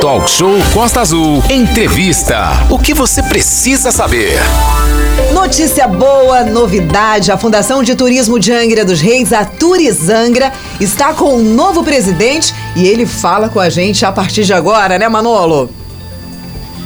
Talk 0.00 0.30
Show 0.30 0.54
Costa 0.72 1.00
Azul. 1.00 1.42
Entrevista. 1.50 2.64
O 2.70 2.78
que 2.78 2.94
você 2.94 3.20
precisa 3.20 3.90
saber? 3.90 4.38
Notícia 5.34 5.88
boa, 5.88 6.44
novidade. 6.44 7.32
A 7.32 7.36
Fundação 7.36 7.82
de 7.82 7.96
Turismo 7.96 8.38
de 8.38 8.52
Angra 8.52 8.84
dos 8.84 9.00
Reis, 9.00 9.32
a 9.32 9.44
Turizangra, 9.44 10.52
está 10.80 11.12
com 11.12 11.34
um 11.34 11.42
novo 11.52 11.82
presidente 11.82 12.54
e 12.76 12.86
ele 12.86 13.06
fala 13.06 13.48
com 13.48 13.58
a 13.58 13.68
gente 13.68 14.06
a 14.06 14.12
partir 14.12 14.44
de 14.44 14.52
agora, 14.52 15.00
né, 15.00 15.08
Manolo? 15.08 15.68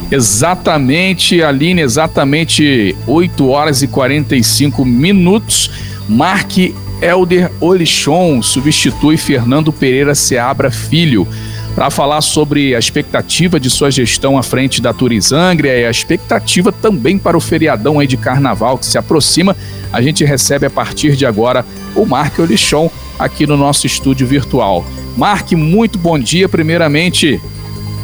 Exatamente, 0.09 1.43
Aline, 1.43 1.81
exatamente 1.81 2.95
8 3.05 3.47
horas 3.47 3.83
e 3.83 3.87
45 3.87 4.83
minutos. 4.83 5.69
Mark 6.09 6.57
Elder 6.99 7.51
Olichon 7.61 8.41
substitui 8.41 9.17
Fernando 9.17 9.71
Pereira 9.71 10.15
Seabra 10.15 10.71
Filho 10.71 11.27
para 11.75 11.89
falar 11.89 12.21
sobre 12.21 12.75
a 12.75 12.79
expectativa 12.79 13.59
de 13.59 13.69
sua 13.69 13.89
gestão 13.89 14.37
à 14.37 14.43
frente 14.43 14.81
da 14.81 14.93
Turizangria 14.93 15.75
e 15.79 15.85
a 15.85 15.89
expectativa 15.89 16.71
também 16.71 17.17
para 17.17 17.35
o 17.35 17.41
feriadão 17.41 17.99
aí 17.99 18.05
de 18.05 18.15
carnaval 18.15 18.77
que 18.77 18.85
se 18.85 18.97
aproxima. 18.97 19.55
A 19.91 20.01
gente 20.01 20.23
recebe 20.23 20.65
a 20.65 20.69
partir 20.69 21.15
de 21.15 21.25
agora 21.25 21.65
o 21.95 22.05
Mark 22.05 22.37
Olichon 22.39 22.91
aqui 23.17 23.47
no 23.47 23.57
nosso 23.57 23.87
estúdio 23.87 24.27
virtual. 24.27 24.85
Mark, 25.17 25.51
muito 25.53 25.97
bom 25.97 26.17
dia. 26.19 26.47
Primeiramente, 26.47 27.41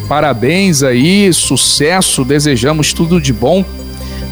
parabéns 0.07 0.81
aí, 0.81 1.31
sucesso, 1.31 2.25
desejamos 2.25 2.91
tudo 2.91 3.21
de 3.21 3.33
bom. 3.33 3.63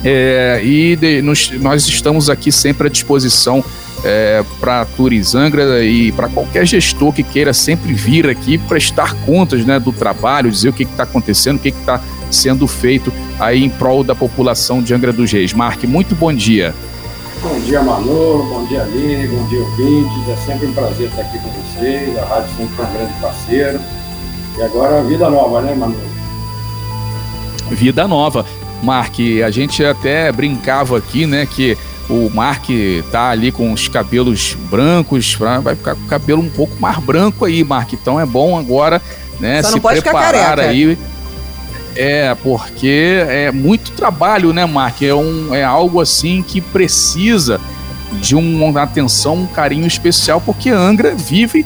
É, 0.04 0.62
e 0.64 0.96
de, 0.96 1.22
nos, 1.22 1.52
nós 1.60 1.88
estamos 1.88 2.30
aqui 2.30 2.52
sempre 2.52 2.88
à 2.88 2.90
disposição 2.90 3.64
é, 4.04 4.44
para 4.60 4.82
a 4.82 4.86
Turizangra 4.86 5.84
e 5.84 6.12
para 6.12 6.30
qualquer 6.30 6.66
gestor 6.66 7.14
que 7.14 7.24
queira 7.24 7.54
sempre 7.54 7.94
vir 7.94 8.30
aqui 8.30 8.58
prestar 8.58 9.14
contas 9.26 9.66
né, 9.66 9.80
do 9.80 9.92
trabalho, 9.92 10.52
dizer 10.52 10.70
o 10.70 10.74
que 10.74 10.84
está 10.84 11.04
acontecendo, 11.04 11.58
o 11.58 11.60
que 11.60 11.70
está 11.70 12.02
sendo 12.30 12.68
feito 12.68 13.12
aí 13.40 13.64
em 13.64 13.70
prol 13.70 14.04
da 14.04 14.16
população 14.16 14.82
de 14.82 14.94
Angra 14.94 15.14
dos 15.14 15.32
Reis. 15.32 15.54
Mark, 15.54 15.84
muito 15.84 16.16
bom 16.16 16.34
dia. 16.34 16.74
Bom 17.42 17.60
dia, 17.60 17.82
Manolo, 17.82 18.44
bom 18.46 18.66
dia, 18.66 18.82
Aline, 18.82 19.28
bom 19.28 19.48
dia, 19.48 19.60
ouvintes. 19.60 20.30
É 20.30 20.36
sempre 20.46 20.68
um 20.68 20.74
prazer 20.74 21.08
estar 21.08 21.22
aqui 21.22 21.38
com 21.38 21.50
vocês. 21.50 22.18
A 22.18 22.26
rádio 22.26 22.50
sempre 22.58 22.82
é 22.82 22.86
um 22.86 22.94
grande 22.94 23.14
parceiro. 23.22 23.80
E 24.58 24.62
agora, 24.64 25.04
vida 25.04 25.30
nova, 25.30 25.62
né, 25.62 25.76
Manolo? 25.76 26.02
Vida 27.70 28.08
nova. 28.08 28.46
Mark, 28.82 29.16
a 29.46 29.52
gente 29.52 29.84
até 29.84 30.32
brincava 30.32 30.98
aqui, 30.98 31.26
né, 31.26 31.46
que 31.46 31.78
o 32.10 32.30
Mark 32.34 32.66
tá 33.12 33.30
ali 33.30 33.52
com 33.52 33.72
os 33.72 33.88
cabelos 33.88 34.56
brancos, 34.70 35.36
vai 35.62 35.76
ficar 35.76 35.96
com 35.96 36.04
o 36.04 36.08
cabelo 36.08 36.42
um 36.42 36.50
pouco 36.50 36.80
mais 36.80 36.98
branco 37.00 37.46
aí, 37.46 37.64
Mark. 37.64 37.94
Então 37.94 38.20
é 38.20 38.26
bom 38.26 38.58
agora, 38.58 39.02
né, 39.40 39.62
Só 39.62 39.72
se 39.72 39.80
preparar 39.80 40.60
aí. 40.60 40.98
É, 41.96 42.36
porque 42.36 43.24
é 43.28 43.52
muito 43.52 43.92
trabalho, 43.92 44.54
né, 44.54 44.66
Mark? 44.66 45.02
É, 45.02 45.14
um, 45.14 45.54
é 45.54 45.64
algo 45.64 46.00
assim 46.00 46.44
que 46.44 46.62
precisa 46.62 47.60
de 48.22 48.36
uma 48.36 48.84
atenção, 48.84 49.36
um 49.36 49.48
carinho 49.48 49.88
especial, 49.88 50.40
porque 50.40 50.70
Angra 50.70 51.16
vive 51.16 51.66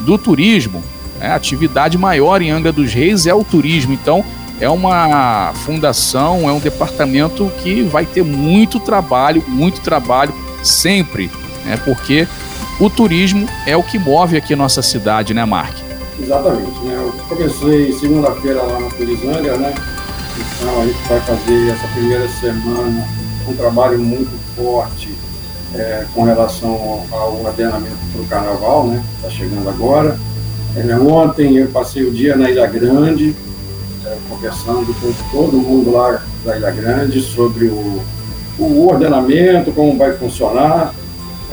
do 0.00 0.16
turismo. 0.16 0.82
Né? 1.18 1.28
A 1.28 1.34
atividade 1.34 1.98
maior 1.98 2.40
em 2.42 2.50
Angra 2.50 2.72
dos 2.72 2.92
Reis 2.92 3.26
é 3.26 3.34
o 3.34 3.44
turismo. 3.44 3.92
Então, 3.92 4.24
é 4.60 4.68
uma 4.68 5.52
fundação, 5.64 6.48
é 6.48 6.52
um 6.52 6.58
departamento 6.58 7.50
que 7.62 7.82
vai 7.82 8.06
ter 8.06 8.24
muito 8.24 8.80
trabalho, 8.80 9.42
muito 9.46 9.80
trabalho 9.80 10.32
sempre, 10.62 11.30
né? 11.64 11.78
Porque 11.84 12.26
o 12.80 12.90
turismo 12.90 13.48
é 13.66 13.76
o 13.76 13.82
que 13.82 13.98
move 13.98 14.36
aqui 14.36 14.54
nossa 14.56 14.82
cidade, 14.82 15.34
né, 15.34 15.44
Mark? 15.44 15.76
Exatamente, 16.20 16.78
né? 16.80 16.94
Eu 16.94 17.12
comecei 17.28 17.92
segunda-feira 17.92 18.62
lá 18.62 18.80
na 18.80 18.88
Turizândia, 18.88 19.56
né? 19.56 19.74
Então 20.38 20.82
a 20.82 20.86
gente 20.86 21.08
vai 21.08 21.20
fazer 21.20 21.70
essa 21.70 21.86
primeira 21.88 22.28
semana 22.28 23.06
um 23.48 23.54
trabalho 23.54 23.98
muito 23.98 24.30
forte 24.56 25.14
é, 25.74 26.04
com 26.14 26.24
relação 26.24 27.04
ao 27.10 27.40
ordenamento 27.44 27.96
para 28.12 28.22
o 28.22 28.26
carnaval, 28.26 28.86
né? 28.86 29.02
Está 29.16 29.30
chegando 29.30 29.68
agora. 29.68 30.18
É, 30.76 30.96
ontem 30.96 31.56
eu 31.56 31.68
passei 31.68 32.04
o 32.04 32.10
dia 32.10 32.36
na 32.36 32.50
Ilha 32.50 32.66
Grande, 32.66 33.34
conversando 34.28 34.94
com 35.00 35.12
todo 35.30 35.56
mundo 35.56 35.92
lá 35.92 36.22
da 36.44 36.56
Ilha 36.56 36.70
Grande 36.70 37.20
sobre 37.20 37.66
o, 37.66 38.02
o 38.58 38.88
ordenamento, 38.88 39.72
como 39.72 39.96
vai 39.96 40.16
funcionar. 40.16 40.94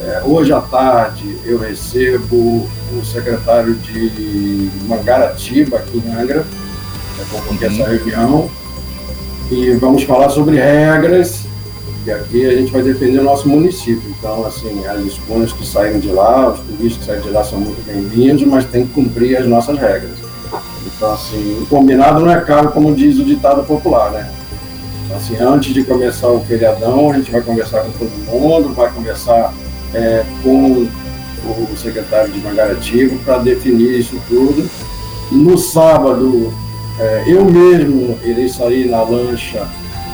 É, 0.01 0.22
hoje 0.25 0.51
à 0.51 0.59
tarde 0.59 1.38
eu 1.45 1.57
recebo 1.57 2.67
o 2.91 3.06
secretário 3.06 3.73
de 3.75 4.69
Mangaratiba, 4.88 5.78
aqui 5.78 6.03
em 6.06 6.11
Angra, 6.11 6.45
é, 7.19 7.23
convoquei 7.31 7.67
uhum. 7.67 7.73
essa 7.73 7.89
reunião, 7.89 8.51
e 9.50 9.72
vamos 9.73 10.03
falar 10.03 10.29
sobre 10.29 10.57
regras, 10.57 11.45
e 12.05 12.11
aqui 12.11 12.45
a 12.45 12.51
gente 12.51 12.72
vai 12.72 12.81
defender 12.81 13.19
o 13.19 13.23
nosso 13.23 13.47
município. 13.47 14.03
Então, 14.19 14.45
assim, 14.45 14.85
as 14.85 15.00
escolas 15.01 15.53
que 15.53 15.66
saem 15.66 16.00
de 16.00 16.09
lá, 16.09 16.50
os 16.50 16.59
turistas 16.59 16.97
que 16.97 17.05
saem 17.05 17.22
de 17.22 17.29
lá 17.29 17.44
são 17.44 17.59
muito 17.59 17.81
bem-vindos, 17.85 18.45
mas 18.45 18.66
tem 18.66 18.85
que 18.85 18.94
cumprir 18.94 19.38
as 19.38 19.47
nossas 19.47 19.78
regras. 19.79 20.22
Então, 20.96 21.14
assim, 21.14 21.62
o 21.62 21.66
combinado 21.66 22.20
não 22.20 22.31
é 22.31 22.40
caro, 22.42 22.72
como 22.72 22.96
diz 22.96 23.18
o 23.18 23.26
ditado 23.26 23.64
popular, 23.64 24.12
né? 24.12 24.30
Então, 25.06 25.18
assim, 25.18 25.36
antes 25.38 25.74
de 25.74 25.84
começar 25.84 26.28
o 26.28 26.40
feriadão, 26.42 27.12
a 27.12 27.18
gente 27.18 27.31
vai 27.31 27.42
conversar 27.42 27.81
com 27.81 27.92
todo 27.92 28.12
mundo, 28.28 28.74
vai 28.74 28.92
conversar 28.92 29.53
é, 29.94 30.24
com 30.42 30.88
o 31.46 31.78
secretário 31.78 32.32
de 32.32 32.40
Mangaratiba 32.40 33.16
para 33.26 33.40
definir 33.40 34.00
isso 34.00 34.20
tudo. 34.28 34.70
No 35.32 35.58
sábado, 35.58 36.53
é, 37.00 37.24
eu 37.28 37.44
mesmo 37.46 38.18
irei 38.24 38.48
sair 38.48 38.88
na 38.90 39.02
lancha 39.03 39.68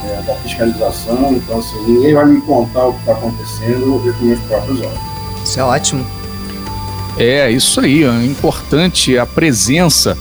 é, 0.06 0.22
da 0.26 0.34
fiscalização, 0.36 1.34
então 1.34 1.60
assim, 1.60 1.76
ninguém 1.88 2.14
vai 2.14 2.26
me 2.26 2.42
contar 2.42 2.88
o 2.88 2.94
que 2.94 3.00
está 3.00 3.12
acontecendo, 3.14 3.82
eu 3.82 3.92
vou 3.92 4.00
ver 4.00 4.14
com 4.16 4.26
meus 4.26 4.40
próprios 4.42 4.80
olhos. 4.80 5.00
Isso 5.44 5.60
é 5.60 5.64
ótimo. 5.64 6.06
É, 7.18 7.52
isso 7.52 7.82
aí, 7.82 8.04
é 8.04 8.26
importante 8.26 9.18
a 9.18 9.26
presença 9.26 10.18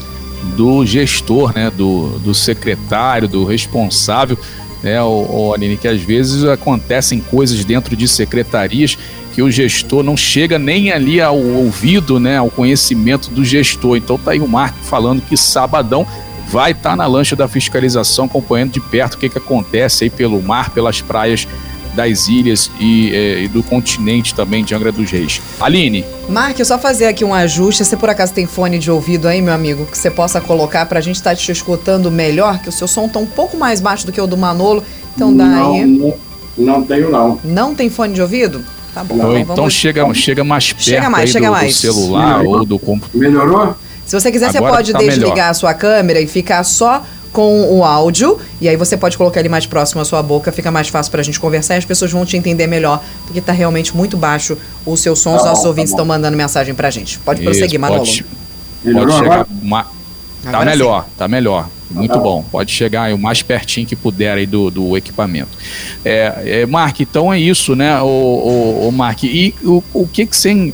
do 0.56 0.84
gestor, 0.84 1.52
né, 1.54 1.70
do, 1.70 2.18
do 2.18 2.34
secretário, 2.34 3.28
do 3.28 3.44
responsável, 3.44 4.38
né, 4.82 5.02
o, 5.02 5.26
o 5.30 5.54
Aline, 5.54 5.76
que 5.76 5.88
às 5.88 6.00
vezes 6.00 6.44
acontecem 6.44 7.20
coisas 7.20 7.64
dentro 7.64 7.96
de 7.96 8.06
secretarias 8.06 8.96
que 9.34 9.42
o 9.42 9.50
gestor 9.50 10.02
não 10.02 10.16
chega 10.16 10.58
nem 10.58 10.90
ali 10.90 11.20
ao 11.20 11.38
ouvido, 11.38 12.18
né, 12.18 12.38
ao 12.38 12.50
conhecimento 12.50 13.30
do 13.30 13.44
gestor. 13.44 13.96
Então 13.96 14.18
tá 14.18 14.32
aí 14.32 14.40
o 14.40 14.48
Marco 14.48 14.78
falando 14.82 15.22
que 15.22 15.36
sabadão 15.36 16.06
vai 16.48 16.72
estar 16.72 16.90
tá 16.90 16.96
na 16.96 17.06
lancha 17.06 17.36
da 17.36 17.46
fiscalização 17.46 18.24
acompanhando 18.24 18.72
de 18.72 18.80
perto 18.80 19.14
o 19.14 19.18
que, 19.18 19.28
que 19.28 19.38
acontece 19.38 20.04
aí 20.04 20.10
pelo 20.10 20.42
mar, 20.42 20.70
pelas 20.70 21.00
praias 21.00 21.46
das 21.94 22.28
ilhas 22.28 22.70
e, 22.78 23.14
é, 23.14 23.42
e, 23.42 23.48
do 23.48 23.62
continente 23.62 24.34
também 24.34 24.64
de 24.64 24.74
Angra 24.74 24.92
dos 24.92 25.10
Reis. 25.10 25.40
Aline. 25.60 26.04
Mark, 26.28 26.58
só 26.64 26.78
fazer 26.78 27.06
aqui 27.06 27.24
um 27.24 27.34
ajuste. 27.34 27.84
Se 27.84 27.96
por 27.96 28.10
acaso 28.10 28.32
tem 28.32 28.46
fone 28.46 28.78
de 28.78 28.90
ouvido 28.90 29.28
aí, 29.28 29.40
meu 29.40 29.54
amigo, 29.54 29.86
que 29.86 29.96
você 29.96 30.10
possa 30.10 30.40
colocar 30.40 30.86
para 30.86 30.98
a 30.98 31.02
gente 31.02 31.16
estar 31.16 31.30
tá 31.30 31.36
te 31.36 31.50
escutando 31.50 32.10
melhor, 32.10 32.58
que 32.58 32.68
o 32.68 32.72
seu 32.72 32.86
som 32.86 33.06
está 33.06 33.18
um 33.18 33.26
pouco 33.26 33.56
mais 33.56 33.80
baixo 33.80 34.06
do 34.06 34.12
que 34.12 34.20
o 34.20 34.26
do 34.26 34.36
Manolo. 34.36 34.82
Então 35.14 35.34
dá 35.34 35.44
não, 35.44 35.74
aí. 35.74 35.84
Não, 35.84 36.14
não 36.56 36.82
tenho, 36.82 37.10
não. 37.10 37.40
Não 37.44 37.74
tem 37.74 37.90
fone 37.90 38.14
de 38.14 38.22
ouvido? 38.22 38.64
Tá 38.94 39.04
bom. 39.04 39.16
Então, 39.16 39.38
então 39.38 39.56
vamos... 39.56 39.74
chega, 39.74 40.14
chega 40.14 40.44
mais 40.44 40.72
perto 40.72 40.84
chega 40.84 41.10
mais, 41.10 41.30
chega 41.30 41.46
do, 41.46 41.52
mais. 41.52 41.74
do 41.74 41.80
celular 41.80 42.38
Melhorou? 42.38 42.58
ou 42.60 42.64
do 42.64 42.78
computador. 42.78 43.20
Melhorou? 43.20 43.76
Se 44.04 44.18
você 44.18 44.32
quiser, 44.32 44.48
Agora 44.48 44.62
você 44.62 44.76
pode 44.76 44.92
tá 44.92 44.98
desligar 45.00 45.34
melhor. 45.34 45.50
a 45.50 45.54
sua 45.54 45.74
câmera 45.74 46.20
e 46.20 46.26
ficar 46.26 46.64
só 46.64 47.04
com 47.38 47.72
o 47.72 47.84
áudio. 47.84 48.36
E 48.60 48.68
aí 48.68 48.74
você 48.76 48.96
pode 48.96 49.16
colocar 49.16 49.38
ele 49.38 49.48
mais 49.48 49.64
próximo 49.64 50.00
à 50.00 50.04
sua 50.04 50.20
boca, 50.20 50.50
fica 50.50 50.72
mais 50.72 50.88
fácil 50.88 51.12
pra 51.12 51.22
gente 51.22 51.38
conversar 51.38 51.76
e 51.76 51.78
as 51.78 51.84
pessoas 51.84 52.10
vão 52.10 52.26
te 52.26 52.36
entender 52.36 52.66
melhor, 52.66 53.00
porque 53.24 53.40
tá 53.40 53.52
realmente 53.52 53.96
muito 53.96 54.16
baixo 54.16 54.58
o 54.84 54.96
seu 54.96 55.14
som. 55.14 55.36
Os 55.36 55.42
tá 55.42 55.50
nossos 55.50 55.62
tá 55.62 55.68
ouvintes 55.68 55.92
estão 55.92 56.04
mandando 56.04 56.36
mensagem 56.36 56.74
pra 56.74 56.90
gente. 56.90 57.16
Pode 57.20 57.40
Isso, 57.40 57.48
prosseguir, 57.48 57.78
Manolo. 57.78 58.00
Pode, 58.00 58.24
pode 58.92 59.12
chegar. 59.12 59.46
Ma... 59.62 59.86
Tá 60.42 60.64
melhor, 60.64 61.04
sim. 61.04 61.10
tá 61.16 61.28
melhor. 61.28 61.68
Muito 61.88 62.14
tá 62.14 62.18
bom. 62.18 62.44
Pode 62.50 62.72
chegar 62.72 63.14
o 63.14 63.18
mais 63.18 63.40
pertinho 63.40 63.86
que 63.86 63.94
puder 63.94 64.36
aí 64.36 64.44
do, 64.44 64.68
do 64.68 64.96
equipamento. 64.96 65.56
É, 66.04 66.42
é, 66.44 66.66
Mark, 66.66 66.98
então 66.98 67.32
é 67.32 67.38
isso, 67.38 67.76
né, 67.76 68.00
o, 68.00 68.04
o, 68.04 68.88
o 68.88 68.92
Mark? 68.92 69.22
E 69.22 69.54
o, 69.62 69.80
o 69.94 70.08
que 70.08 70.26
que 70.26 70.36
você 70.36 70.72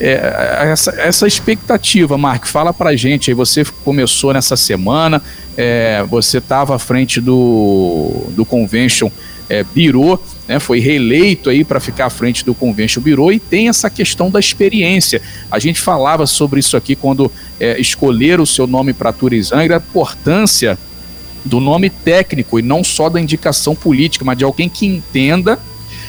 é, 0.00 0.70
essa, 0.72 0.90
essa 0.98 1.26
expectativa, 1.26 2.16
Mark, 2.16 2.46
fala 2.46 2.72
pra 2.72 2.96
gente 2.96 3.30
aí, 3.30 3.34
você 3.34 3.62
começou 3.84 4.32
nessa 4.32 4.56
semana, 4.56 5.22
é, 5.62 6.02
você 6.08 6.38
estava 6.38 6.74
à 6.74 6.78
frente 6.78 7.20
do, 7.20 8.24
do 8.30 8.46
Convention 8.46 9.10
é, 9.46 9.62
né, 10.48 10.58
foi 10.58 10.80
reeleito 10.80 11.50
aí 11.50 11.64
para 11.64 11.78
ficar 11.78 12.06
à 12.06 12.10
frente 12.10 12.46
do 12.46 12.54
Convention 12.54 13.02
Biro 13.02 13.30
e 13.30 13.38
tem 13.38 13.68
essa 13.68 13.90
questão 13.90 14.30
da 14.30 14.40
experiência. 14.40 15.20
A 15.50 15.58
gente 15.58 15.78
falava 15.78 16.26
sobre 16.26 16.60
isso 16.60 16.78
aqui 16.78 16.96
quando 16.96 17.30
é, 17.58 17.78
escolher 17.78 18.40
o 18.40 18.46
seu 18.46 18.66
nome 18.66 18.94
para 18.94 19.12
Turizangra, 19.12 19.76
a 19.76 19.78
importância 19.78 20.78
do 21.44 21.60
nome 21.60 21.90
técnico 21.90 22.58
e 22.58 22.62
não 22.62 22.82
só 22.82 23.10
da 23.10 23.20
indicação 23.20 23.74
política, 23.74 24.24
mas 24.24 24.38
de 24.38 24.44
alguém 24.44 24.68
que 24.68 24.86
entenda 24.86 25.58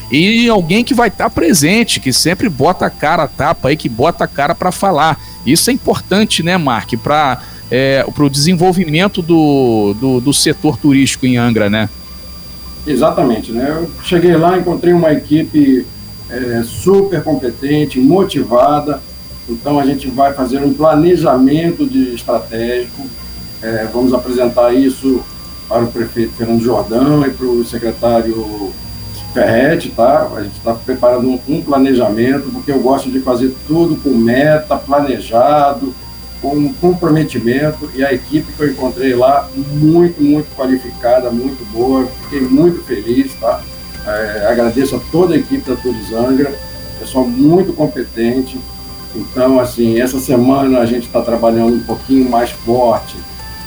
e 0.09 0.47
alguém 0.47 0.81
que 0.81 0.93
vai 0.93 1.09
estar 1.09 1.25
tá 1.25 1.29
presente, 1.29 1.99
que 1.99 2.13
sempre 2.13 2.47
bota 2.47 2.85
a 2.85 2.89
cara 2.89 3.23
a 3.23 3.27
tapa 3.27 3.67
aí, 3.67 3.75
que 3.75 3.89
bota 3.89 4.23
a 4.23 4.27
cara 4.27 4.55
para 4.55 4.71
falar. 4.71 5.19
Isso 5.45 5.69
é 5.69 5.73
importante, 5.73 6.41
né, 6.41 6.57
Mark, 6.57 6.93
para 7.03 7.41
é, 7.71 8.03
para 8.03 8.25
o 8.25 8.29
desenvolvimento 8.29 9.21
do, 9.21 9.95
do, 9.99 10.19
do, 10.19 10.33
setor 10.33 10.77
turístico 10.77 11.25
em 11.25 11.37
Angra, 11.37 11.69
né? 11.69 11.89
Exatamente, 12.85 13.53
né? 13.53 13.67
Eu 13.69 13.89
cheguei 14.03 14.35
lá, 14.35 14.57
encontrei 14.57 14.91
uma 14.91 15.13
equipe 15.13 15.85
é, 16.29 16.61
super 16.63 17.23
competente, 17.23 17.97
motivada. 17.97 19.01
Então 19.49 19.79
a 19.79 19.85
gente 19.85 20.09
vai 20.09 20.33
fazer 20.33 20.61
um 20.61 20.73
planejamento 20.73 21.85
de 21.85 22.13
estratégico. 22.13 23.07
É, 23.61 23.87
vamos 23.91 24.13
apresentar 24.13 24.73
isso 24.73 25.23
para 25.67 25.83
o 25.83 25.87
prefeito 25.87 26.33
Fernando 26.33 26.61
Jordão 26.61 27.25
e 27.25 27.29
para 27.29 27.45
o 27.45 27.63
secretário 27.63 28.73
Ferretti, 29.33 29.89
tá? 29.89 30.29
A 30.35 30.43
gente 30.43 30.57
está 30.57 30.73
preparando 30.73 31.39
um, 31.47 31.61
planejamento, 31.61 32.49
porque 32.51 32.71
eu 32.71 32.79
gosto 32.79 33.09
de 33.09 33.19
fazer 33.19 33.55
tudo 33.67 33.95
com 33.95 34.09
meta, 34.09 34.75
planejado, 34.75 35.93
com 36.41 36.73
comprometimento, 36.73 37.89
e 37.93 38.03
a 38.03 38.11
equipe 38.11 38.51
que 38.51 38.59
eu 38.61 38.71
encontrei 38.71 39.13
lá, 39.13 39.47
muito, 39.55 40.21
muito 40.21 40.53
qualificada, 40.55 41.29
muito 41.29 41.63
boa, 41.71 42.07
fiquei 42.23 42.41
muito 42.41 42.83
feliz, 42.83 43.31
tá? 43.39 43.61
É, 44.05 44.47
agradeço 44.49 44.95
a 44.95 44.99
toda 45.11 45.35
a 45.35 45.37
equipe 45.37 45.69
da 45.69 45.75
Turizangra, 45.75 46.51
pessoal 46.99 47.27
muito 47.27 47.73
competente. 47.73 48.59
Então, 49.15 49.59
assim, 49.59 49.99
essa 49.99 50.19
semana 50.19 50.79
a 50.79 50.85
gente 50.85 51.05
está 51.05 51.21
trabalhando 51.21 51.75
um 51.75 51.83
pouquinho 51.83 52.29
mais 52.29 52.49
forte 52.49 53.15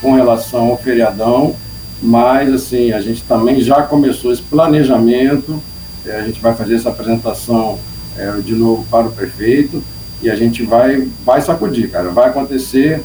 com 0.01 0.15
relação 0.15 0.71
ao 0.71 0.79
feriadão, 0.79 1.55
mas, 2.03 2.53
assim, 2.53 2.93
a 2.93 3.01
gente 3.01 3.23
também 3.23 3.61
já 3.61 3.83
começou 3.83 4.33
esse 4.33 4.43
planejamento, 4.43 5.63
é, 6.05 6.17
a 6.17 6.23
gente 6.23 6.41
vai 6.41 6.55
fazer 6.55 6.75
essa 6.75 6.89
apresentação 6.89 7.79
é, 8.17 8.33
de 8.41 8.55
novo 8.55 8.85
para 8.91 9.07
o 9.07 9.13
prefeito 9.13 9.83
e 10.23 10.31
a 10.31 10.37
gente 10.37 10.63
vai, 10.63 11.09
vai 11.25 11.41
sacudir, 11.41 11.91
cara, 11.91 12.11
vai 12.11 12.29
acontecer 12.29 13.03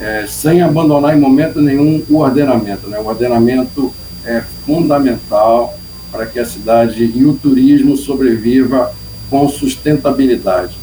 é, 0.00 0.26
sem 0.26 0.62
abandonar 0.62 1.16
em 1.16 1.20
momento 1.20 1.60
nenhum 1.60 2.02
o 2.08 2.18
ordenamento, 2.18 2.88
né? 2.88 2.98
O 2.98 3.06
ordenamento 3.06 3.92
é 4.24 4.42
fundamental 4.64 5.78
para 6.10 6.26
que 6.26 6.38
a 6.38 6.44
cidade 6.44 7.04
e 7.14 7.24
o 7.24 7.34
turismo 7.34 7.96
sobreviva 7.96 8.92
com 9.30 9.48
sustentabilidade. 9.48 10.76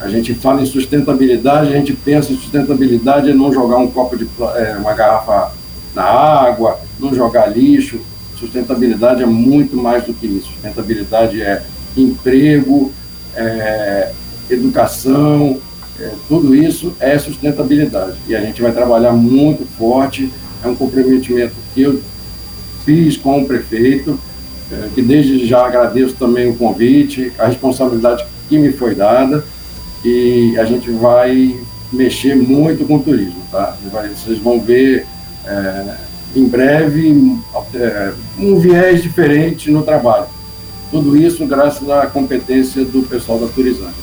A 0.00 0.08
gente 0.08 0.34
fala 0.34 0.60
em 0.60 0.66
sustentabilidade, 0.66 1.68
a 1.68 1.76
gente 1.76 1.92
pensa 1.92 2.32
em 2.32 2.36
sustentabilidade 2.36 3.30
é 3.30 3.34
não 3.34 3.52
jogar 3.52 3.76
um 3.76 3.88
copo 3.88 4.16
de 4.16 4.26
é, 4.56 4.76
uma 4.76 4.92
garrafa 4.94 5.52
na 5.94 6.02
água, 6.02 6.80
não 6.98 7.14
jogar 7.14 7.46
lixo. 7.46 8.00
Sustentabilidade 8.38 9.22
é 9.22 9.26
muito 9.26 9.76
mais 9.76 10.04
do 10.04 10.12
que 10.12 10.26
isso. 10.26 10.48
Sustentabilidade 10.48 11.40
é 11.40 11.62
emprego, 11.96 12.92
é, 13.36 14.10
educação, 14.54 15.58
é, 16.00 16.10
tudo 16.28 16.54
isso 16.54 16.94
é 17.00 17.18
sustentabilidade. 17.18 18.16
E 18.28 18.34
a 18.34 18.40
gente 18.40 18.60
vai 18.60 18.72
trabalhar 18.72 19.12
muito 19.12 19.66
forte. 19.76 20.30
É 20.64 20.68
um 20.68 20.74
comprometimento 20.74 21.54
que 21.74 21.82
eu 21.82 22.00
fiz 22.84 23.16
com 23.16 23.42
o 23.42 23.46
prefeito 23.46 24.18
é, 24.72 24.88
que 24.94 25.02
desde 25.02 25.46
já 25.46 25.66
agradeço 25.66 26.14
também 26.14 26.48
o 26.48 26.56
convite, 26.56 27.30
a 27.38 27.46
responsabilidade 27.46 28.24
que 28.48 28.58
me 28.58 28.72
foi 28.72 28.94
dada 28.94 29.44
e 30.02 30.56
a 30.58 30.64
gente 30.64 30.90
vai 30.90 31.60
mexer 31.92 32.34
muito 32.34 32.86
com 32.86 32.96
o 32.96 33.02
turismo, 33.02 33.42
tá? 33.50 33.76
Vai, 33.92 34.08
vocês 34.08 34.38
vão 34.38 34.58
ver 34.58 35.06
é, 35.44 35.96
em 36.34 36.46
breve 36.46 37.36
é, 37.74 38.12
um 38.38 38.58
viés 38.58 39.02
diferente 39.02 39.70
no 39.70 39.82
trabalho. 39.82 40.26
Tudo 40.90 41.16
isso 41.16 41.46
graças 41.46 41.88
à 41.90 42.06
competência 42.06 42.82
do 42.82 43.02
pessoal 43.02 43.38
da 43.38 43.48
Turizante. 43.48 44.01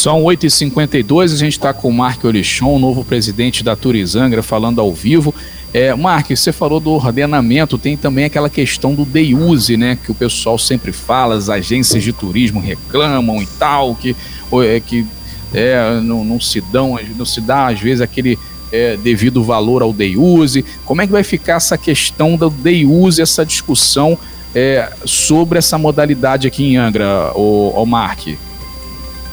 São 0.00 0.22
8h52, 0.22 1.24
a 1.24 1.36
gente 1.36 1.52
está 1.52 1.74
com 1.74 1.90
o 1.90 1.92
Marco 1.92 2.26
Orichon, 2.26 2.78
novo 2.78 3.04
presidente 3.04 3.62
da 3.62 3.76
Turizangra, 3.76 4.42
falando 4.42 4.80
ao 4.80 4.94
vivo. 4.94 5.34
É, 5.74 5.94
Mark, 5.94 6.30
você 6.30 6.52
falou 6.52 6.80
do 6.80 6.92
ordenamento, 6.92 7.76
tem 7.76 7.98
também 7.98 8.24
aquela 8.24 8.48
questão 8.48 8.94
do 8.94 9.04
day 9.04 9.34
use, 9.34 9.76
né? 9.76 9.98
Que 10.02 10.10
o 10.10 10.14
pessoal 10.14 10.56
sempre 10.56 10.90
fala, 10.90 11.34
as 11.34 11.50
agências 11.50 12.02
de 12.02 12.14
turismo 12.14 12.62
reclamam 12.62 13.42
e 13.42 13.46
tal, 13.58 13.94
que, 13.94 14.16
é, 14.64 14.80
que 14.80 15.04
é, 15.52 16.00
não, 16.00 16.24
não 16.24 16.40
se 16.40 16.62
dão, 16.62 16.98
não 17.14 17.26
se 17.26 17.42
dá 17.42 17.66
às 17.66 17.78
vezes 17.78 18.00
aquele 18.00 18.38
é, 18.72 18.96
devido 18.96 19.44
valor 19.44 19.82
ao 19.82 19.92
day 19.92 20.16
use. 20.16 20.64
Como 20.86 21.02
é 21.02 21.06
que 21.06 21.12
vai 21.12 21.22
ficar 21.22 21.56
essa 21.56 21.76
questão 21.76 22.36
do 22.36 22.48
day 22.48 22.86
use, 22.86 23.20
essa 23.20 23.44
discussão 23.44 24.16
é, 24.54 24.90
sobre 25.04 25.58
essa 25.58 25.76
modalidade 25.76 26.48
aqui 26.48 26.64
em 26.64 26.78
Angra, 26.78 27.32
o, 27.34 27.74
o 27.76 27.84
Mark? 27.84 28.28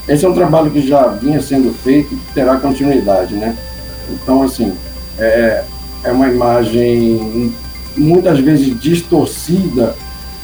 Esse 0.07 0.25
é 0.25 0.29
um 0.29 0.33
trabalho 0.33 0.71
que 0.71 0.87
já 0.87 1.07
vinha 1.07 1.41
sendo 1.41 1.73
feito 1.83 2.13
e 2.13 2.17
terá 2.33 2.57
continuidade, 2.57 3.35
né? 3.35 3.55
Então, 4.09 4.41
assim, 4.41 4.73
é, 5.19 5.63
é 6.03 6.11
uma 6.11 6.29
imagem 6.29 7.53
muitas 7.95 8.39
vezes 8.39 8.79
distorcida 8.79 9.95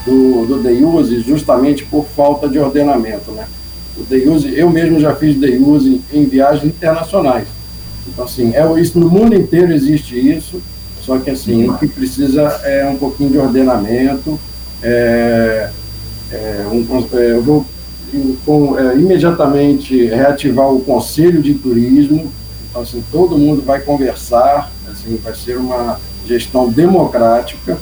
do, 0.06 0.46
do 0.46 0.62
Deuse 0.62 1.22
justamente 1.22 1.86
por 1.86 2.06
falta 2.06 2.50
de 2.50 2.60
ordenamento, 2.60 3.32
né? 3.32 3.48
O 3.98 4.04
Deuse, 4.04 4.54
eu 4.58 4.70
mesmo 4.70 5.00
já 5.00 5.16
fiz 5.16 5.36
Deuse 5.36 6.02
em 6.12 6.26
viagens 6.26 6.66
internacionais. 6.66 7.48
Então, 8.08 8.26
assim, 8.26 8.54
é 8.54 8.80
isso, 8.82 9.00
no 9.00 9.10
mundo 9.10 9.34
inteiro 9.34 9.72
existe 9.72 10.18
isso, 10.18 10.62
só 11.02 11.18
que, 11.18 11.30
assim, 11.30 11.70
o 11.70 11.78
que 11.78 11.88
precisa 11.88 12.42
é 12.64 12.86
um 12.88 12.98
pouquinho 12.98 13.30
de 13.30 13.38
ordenamento, 13.38 14.38
é, 14.82 15.70
é, 16.32 16.66
um, 16.72 17.08
é, 17.14 17.32
eu 17.32 17.42
vou 17.42 17.66
com, 18.46 18.78
é, 18.78 18.96
imediatamente 18.96 20.06
reativar 20.06 20.70
o 20.70 20.82
Conselho 20.82 21.42
de 21.42 21.54
Turismo, 21.54 22.32
então, 22.70 22.82
assim, 22.82 23.04
todo 23.12 23.38
mundo 23.38 23.62
vai 23.62 23.82
conversar, 23.82 24.72
assim, 24.92 25.20
vai 25.24 25.36
ser 25.36 25.58
uma 25.58 26.00
gestão 26.26 26.70
democrática 26.70 27.78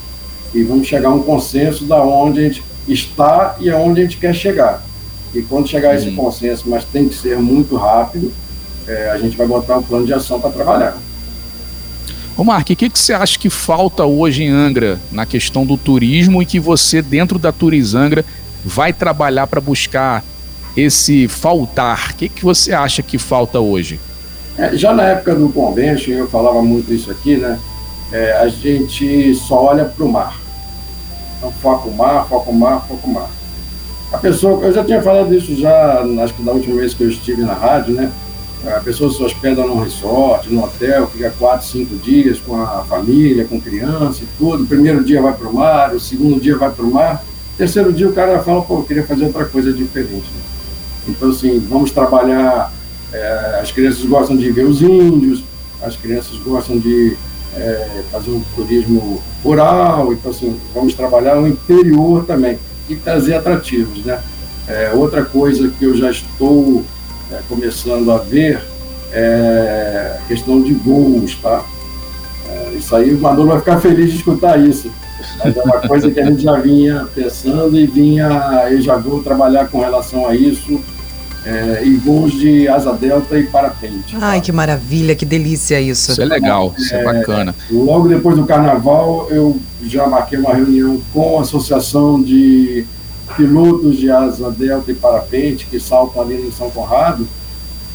e 0.54 0.64
vamos 0.64 0.88
chegar 0.88 1.10
a 1.10 1.14
um 1.14 1.24
consenso 1.24 1.86
da 1.86 2.04
onde 2.04 2.40
a 2.40 2.44
gente 2.44 2.64
está 2.88 3.56
e 3.60 3.70
aonde 3.70 4.02
a 4.02 4.04
gente 4.04 4.18
quer 4.18 4.34
chegar. 4.34 4.84
E 5.34 5.42
quando 5.42 5.68
chegar 5.68 5.92
a 5.92 5.96
esse 5.96 6.10
uhum. 6.10 6.16
consenso, 6.16 6.70
mas 6.70 6.84
tem 6.84 7.08
que 7.08 7.16
ser 7.16 7.38
muito 7.38 7.78
rápido, 7.78 8.34
é, 8.88 9.12
a 9.12 9.18
gente 9.18 9.38
vai 9.38 9.48
botar 9.48 9.78
um 9.78 9.84
plano 9.84 10.06
de 10.06 10.14
ação 10.14 10.40
para 10.42 10.50
trabalhar. 10.50 10.98
Ô 12.36 12.44
Mark, 12.44 12.70
o 12.70 12.76
que, 12.76 12.90
que 12.90 13.00
você 13.00 13.14
acha 13.14 13.38
que 13.38 13.50
falta 13.50 14.04
hoje 14.06 14.44
em 14.44 14.50
Angra 14.50 15.00
na 15.12 15.26
questão 15.26 15.66
do 15.66 15.78
turismo 15.78 16.42
e 16.42 16.46
que 16.46 16.60
você, 16.60 17.02
dentro 17.02 17.38
da 17.38 17.52
Turizangra, 17.52 18.26
vai 18.64 18.94
trabalhar 18.94 19.48
para 19.48 19.62
buscar 19.62 20.24
esse 20.76 21.28
faltar? 21.28 22.12
O 22.12 22.16
que, 22.16 22.30
que 22.30 22.44
você 22.44 22.74
acha 22.74 23.02
que 23.02 23.18
falta 23.18 23.60
hoje? 23.60 24.00
É, 24.58 24.76
já 24.76 24.94
na 24.94 25.04
época 25.04 25.36
do 25.36 25.50
convention, 25.50 26.14
eu 26.14 26.28
falava 26.28 26.62
muito 26.62 26.94
isso 26.94 27.10
aqui, 27.10 27.38
né? 27.38 27.60
É, 28.12 28.34
a 28.34 28.48
gente 28.48 29.34
só 29.36 29.66
olha 29.66 29.86
para 29.86 30.04
o 30.04 30.12
mar. 30.12 30.40
Então, 31.38 31.52
foca 31.62 31.88
o 31.88 31.96
mar, 31.96 32.28
foca 32.28 32.50
o 32.50 32.54
mar, 32.54 32.86
foca 32.88 33.08
o 33.08 33.14
mar. 33.14 33.30
A 34.12 34.18
pessoa, 34.18 34.64
eu 34.66 34.74
já 34.74 34.84
tinha 34.84 35.02
falado 35.02 35.34
isso 35.34 35.56
já, 35.56 36.04
acho 36.24 36.34
que 36.34 36.44
da 36.44 36.52
última 36.52 36.76
vez 36.76 36.94
que 36.94 37.02
eu 37.02 37.10
estive 37.10 37.42
na 37.44 37.54
rádio, 37.54 37.94
né? 37.94 38.12
A 38.66 38.80
pessoa 38.82 39.12
se 39.12 39.24
hospeda 39.24 39.66
num 39.66 39.82
resort, 39.82 40.52
num 40.52 40.64
hotel, 40.64 41.08
fica 41.08 41.34
quatro, 41.40 41.66
cinco 41.66 41.96
dias 41.96 42.38
com 42.38 42.62
a 42.62 42.84
família, 42.84 43.46
com 43.46 43.60
criança 43.60 44.24
e 44.24 44.28
tudo. 44.38 44.64
O 44.64 44.68
primeiro 44.68 45.04
dia 45.04 45.22
vai 45.22 45.34
para 45.34 45.48
o 45.48 45.54
mar, 45.54 45.96
o 45.96 46.00
segundo 46.00 46.40
dia 46.40 46.56
vai 46.58 46.70
para 46.70 46.86
o 46.86 46.92
mar. 46.92 47.24
Terceiro 47.62 47.94
dia 47.94 48.10
o 48.10 48.14
cara 48.14 48.42
fala, 48.42 48.64
pô, 48.64 48.80
eu 48.80 48.84
queria 48.84 49.04
fazer 49.04 49.24
outra 49.26 49.46
coisa 49.46 49.72
diferente. 49.72 50.16
Né? 50.16 50.42
Então, 51.10 51.30
assim, 51.30 51.60
vamos 51.60 51.92
trabalhar 51.92 52.74
é, 53.14 53.60
as 53.62 53.72
crianças 53.72 54.04
gostam 54.04 54.36
de 54.36 54.50
ver 54.50 54.66
os 54.66 54.82
índios, 54.82 55.44
as 55.80 55.96
crianças 55.96 56.40
gostam 56.40 56.80
de 56.80 57.16
é, 57.56 58.02
fazer 58.12 58.32
um 58.32 58.42
turismo 58.56 59.22
rural, 59.44 60.12
então 60.12 60.32
assim, 60.32 60.60
vamos 60.74 60.96
trabalhar 60.96 61.40
o 61.40 61.48
interior 61.48 62.26
também 62.26 62.58
e 62.90 62.96
trazer 62.96 63.36
atrativos, 63.36 64.04
né? 64.04 64.20
É, 64.68 64.92
outra 64.96 65.24
coisa 65.24 65.70
que 65.70 65.86
eu 65.86 65.96
já 65.96 66.10
estou 66.10 66.84
começando 67.48 68.12
a 68.12 68.18
ver 68.18 68.60
é 69.14 70.18
a 70.20 70.28
questão 70.28 70.64
de 70.64 70.74
voos, 70.74 71.36
tá? 71.36 71.64
Isso 72.76 72.96
aí 72.96 73.14
o 73.14 73.20
Maduro 73.20 73.50
vai 73.50 73.60
ficar 73.60 73.80
feliz 73.80 74.10
de 74.10 74.18
escutar 74.18 74.60
isso. 74.60 74.90
Mas 75.44 75.56
é 75.56 75.62
uma 75.62 75.80
coisa 75.82 76.10
que 76.12 76.20
a 76.20 76.26
gente 76.26 76.44
já 76.44 76.56
vinha 76.60 77.08
pensando 77.14 77.78
e 77.80 77.86
vinha, 77.86 78.68
eu 78.70 78.82
já 78.82 78.96
vou 78.98 79.22
trabalhar 79.22 79.68
com 79.70 79.80
relação 79.80 80.28
a 80.28 80.36
isso 80.36 80.80
é, 81.46 81.84
em 81.86 81.98
voos 81.98 82.34
de 82.34 82.68
asa 82.68 82.94
delta 82.94 83.38
e 83.38 83.44
parapente. 83.44 84.16
Ai, 84.20 84.40
tá? 84.40 84.46
que 84.46 84.52
maravilha, 84.52 85.16
que 85.16 85.26
delícia 85.26 85.80
isso. 85.80 86.12
Isso 86.12 86.22
é 86.22 86.26
legal, 86.26 86.74
isso 86.78 86.94
é, 86.94 87.02
é 87.02 87.04
bacana. 87.04 87.56
Logo 87.70 88.08
depois 88.08 88.36
do 88.36 88.46
carnaval, 88.46 89.28
eu 89.30 89.60
já 89.84 90.08
marquei 90.08 90.38
uma 90.38 90.54
reunião 90.54 91.02
com 91.14 91.40
a 91.40 91.42
Associação 91.42 92.22
de 92.22 92.86
Pilotos 93.36 93.98
de 93.98 94.12
Asa 94.12 94.52
Delta 94.52 94.92
e 94.92 94.96
Parapente, 94.96 95.66
que 95.66 95.80
saltam 95.80 96.22
ali 96.22 96.36
em 96.36 96.52
São 96.52 96.70
Conrado, 96.70 97.28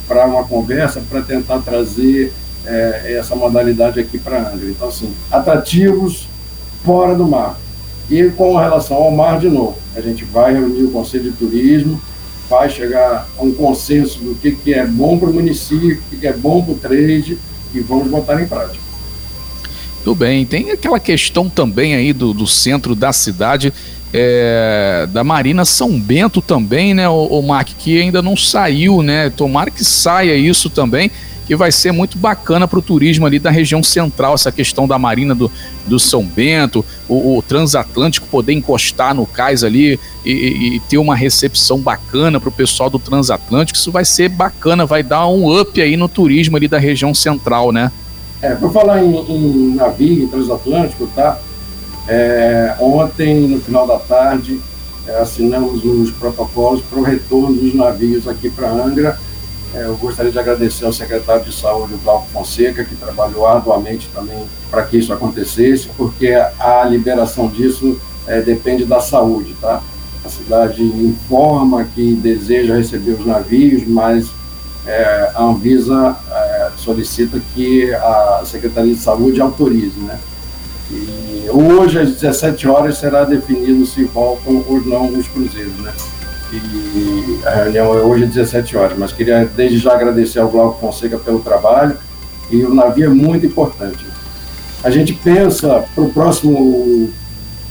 para 0.09 0.27
uma 0.27 0.45
conversa, 0.45 1.01
para 1.09 1.21
tentar 1.21 1.59
trazer 1.59 2.33
é, 2.65 3.17
essa 3.19 3.37
modalidade 3.37 4.01
aqui 4.01 4.19
para 4.19 4.39
Angra. 4.39 4.69
Então, 4.69 4.89
assim, 4.89 5.13
atrativos 5.31 6.29
fora 6.85 7.15
do 7.15 7.27
mar. 7.27 7.59
E 8.09 8.31
com 8.31 8.57
relação 8.57 8.97
ao 8.97 9.11
mar, 9.11 9.41
de 9.41 9.49
novo, 9.49 9.77
a 9.95 10.01
gente 10.01 10.25
vai 10.25 10.53
reunir 10.53 10.85
o 10.85 10.91
Conselho 10.91 11.25
de 11.25 11.33
Turismo, 11.33 12.01
vai 12.49 12.71
chegar 12.71 13.29
a 13.37 13.43
um 13.43 13.53
consenso 13.53 14.21
do 14.21 14.35
que, 14.37 14.53
que 14.53 14.73
é 14.73 14.87
bom 14.87 15.19
para 15.19 15.29
o 15.29 15.35
município, 15.35 16.01
o 16.13 16.17
que, 16.17 16.27
é 16.27 16.33
bom 16.33 16.63
para 16.63 16.73
o 16.73 16.79
trade, 16.79 17.39
e 17.75 17.81
vamos 17.81 18.09
botar 18.09 18.41
em 18.41 18.47
prática. 18.47 18.79
Tudo 20.05 20.15
bem. 20.15 20.47
Tem 20.47 20.71
aquela 20.71 21.01
questão 21.01 21.49
também 21.49 21.97
aí 21.97 22.13
do, 22.13 22.33
do 22.33 22.47
centro 22.47 22.95
da 22.95 23.13
cidade, 23.13 23.73
é, 24.15 25.09
da 25.11 25.25
Marina 25.25 25.65
São 25.65 25.99
Bento 25.99 26.41
também, 26.41 26.95
né, 26.95 27.09
o, 27.09 27.27
o 27.27 27.43
Mark, 27.43 27.71
que 27.77 28.01
ainda 28.01 28.23
não 28.23 28.37
saiu, 28.37 29.03
né? 29.03 29.31
Tomara 29.31 29.69
que 29.69 29.85
saia 29.85 30.37
isso 30.37 30.71
também 30.71 31.11
que 31.47 31.55
vai 31.55 31.71
ser 31.71 31.93
muito 31.93 32.19
bacana 32.19 32.67
para 32.67 32.79
o 32.79 32.83
turismo 32.83 33.25
ali 33.25 33.39
da 33.39 33.51
região 33.51 33.83
central, 33.83 34.35
essa 34.35 34.51
questão 34.51 34.87
da 34.87 34.99
Marina 34.99 35.35
do, 35.35 35.51
do 35.87 35.99
São 35.99 36.25
Bento, 36.25 36.85
o, 37.09 37.39
o 37.39 37.43
transatlântico 37.43 38.27
poder 38.27 38.53
encostar 38.53 39.15
no 39.15 39.25
cais 39.25 39.63
ali 39.63 39.99
e, 40.25 40.33
e, 40.33 40.77
e 40.77 40.81
ter 40.81 40.99
uma 40.99 41.15
recepção 41.15 41.79
bacana 41.79 42.41
para 42.41 42.49
o 42.49 42.53
pessoal 42.53 42.91
do 42.91 42.99
transatlântico, 42.99 43.79
isso 43.79 43.93
vai 43.93 44.05
ser 44.05 44.29
bacana, 44.29 44.85
vai 44.85 45.05
dar 45.05 45.29
um 45.29 45.59
up 45.59 45.81
aí 45.81 45.97
no 45.97 46.09
turismo 46.09 46.57
ali 46.57 46.67
da 46.67 46.79
região 46.79 47.15
central, 47.15 47.71
né? 47.71 47.93
É, 48.43 48.55
por 48.55 48.73
falar 48.73 49.03
em, 49.03 49.15
em 49.29 49.75
navio 49.75 50.29
transatlântico, 50.29 51.07
tá? 51.15 51.39
É, 52.09 52.75
ontem, 52.81 53.49
no 53.49 53.61
final 53.61 53.87
da 53.87 53.99
tarde, 53.99 54.61
é, 55.07 55.21
assinamos 55.21 55.85
os 55.85 56.11
protocolos 56.11 56.83
para 56.83 56.99
o 56.99 57.03
retorno 57.03 57.57
dos 57.57 57.73
navios 57.73 58.27
aqui 58.27 58.51
para 58.51 58.69
Angra 58.69 59.19
eu 59.75 59.97
gostaria 59.97 60.33
de 60.33 60.39
agradecer 60.39 60.85
ao 60.85 60.93
secretário 60.93 61.45
de 61.45 61.53
Saúde, 61.53 61.95
o 61.95 61.99
Glauco 61.99 62.29
Fonseca, 62.33 62.85
que 62.85 62.95
trabalhou 62.95 63.47
arduamente 63.47 64.09
também 64.15 64.45
para 64.71 64.83
que 64.85 64.97
isso 64.97 65.13
acontecesse, 65.13 65.89
porque 65.97 66.33
a 66.59 66.85
liberação 66.85 67.49
disso 67.49 67.99
é, 68.27 68.41
depende 68.41 68.85
da 68.85 69.01
saúde, 69.01 69.55
tá? 69.61 69.83
A 70.25 70.29
cidade 70.29 70.83
informa 70.83 71.85
que 71.85 72.15
deseja 72.15 72.75
receber 72.75 73.13
os 73.13 73.27
navios, 73.27 73.87
mas 73.87 74.29
é, 74.87 75.31
a 75.35 75.43
Anvisa 75.43 76.17
é, 76.31 76.71
solicita 76.77 77.41
que 77.55 77.93
a 77.95 78.43
Secretaria 78.45 78.95
de 78.95 79.01
Saúde 79.01 79.41
autorize, 79.41 79.99
né? 80.01 80.19
E 80.91 81.47
hoje, 81.51 81.99
às 81.99 82.11
17 82.13 82.69
horas, 82.69 82.99
será 82.99 83.25
definido 83.25 83.85
se 83.87 84.05
voltam 84.05 84.65
ou 84.69 84.81
não 84.81 85.09
os 85.09 85.27
cruzeiros, 85.29 85.77
né? 85.79 85.93
E 86.53 87.41
a 87.45 87.51
reunião 87.51 87.97
é 87.99 88.03
hoje 88.03 88.25
às 88.25 88.31
17 88.31 88.77
horas, 88.77 88.99
mas 88.99 89.13
queria 89.13 89.45
desde 89.45 89.79
já 89.79 89.93
agradecer 89.93 90.39
ao 90.39 90.49
Glauco 90.49 90.81
Fonseca 90.81 91.19
pelo 91.19 91.41
trabalho 91.41 91.97
e 92.51 92.65
o 92.65 92.75
navio 92.75 93.07
é 93.07 93.09
muito 93.09 93.47
importante. 93.47 94.07
A 94.85 94.91
gente 94.91 95.13
pensa 95.13 95.85
para 95.95 96.05
o 96.05 96.13
próximo 96.13 97.11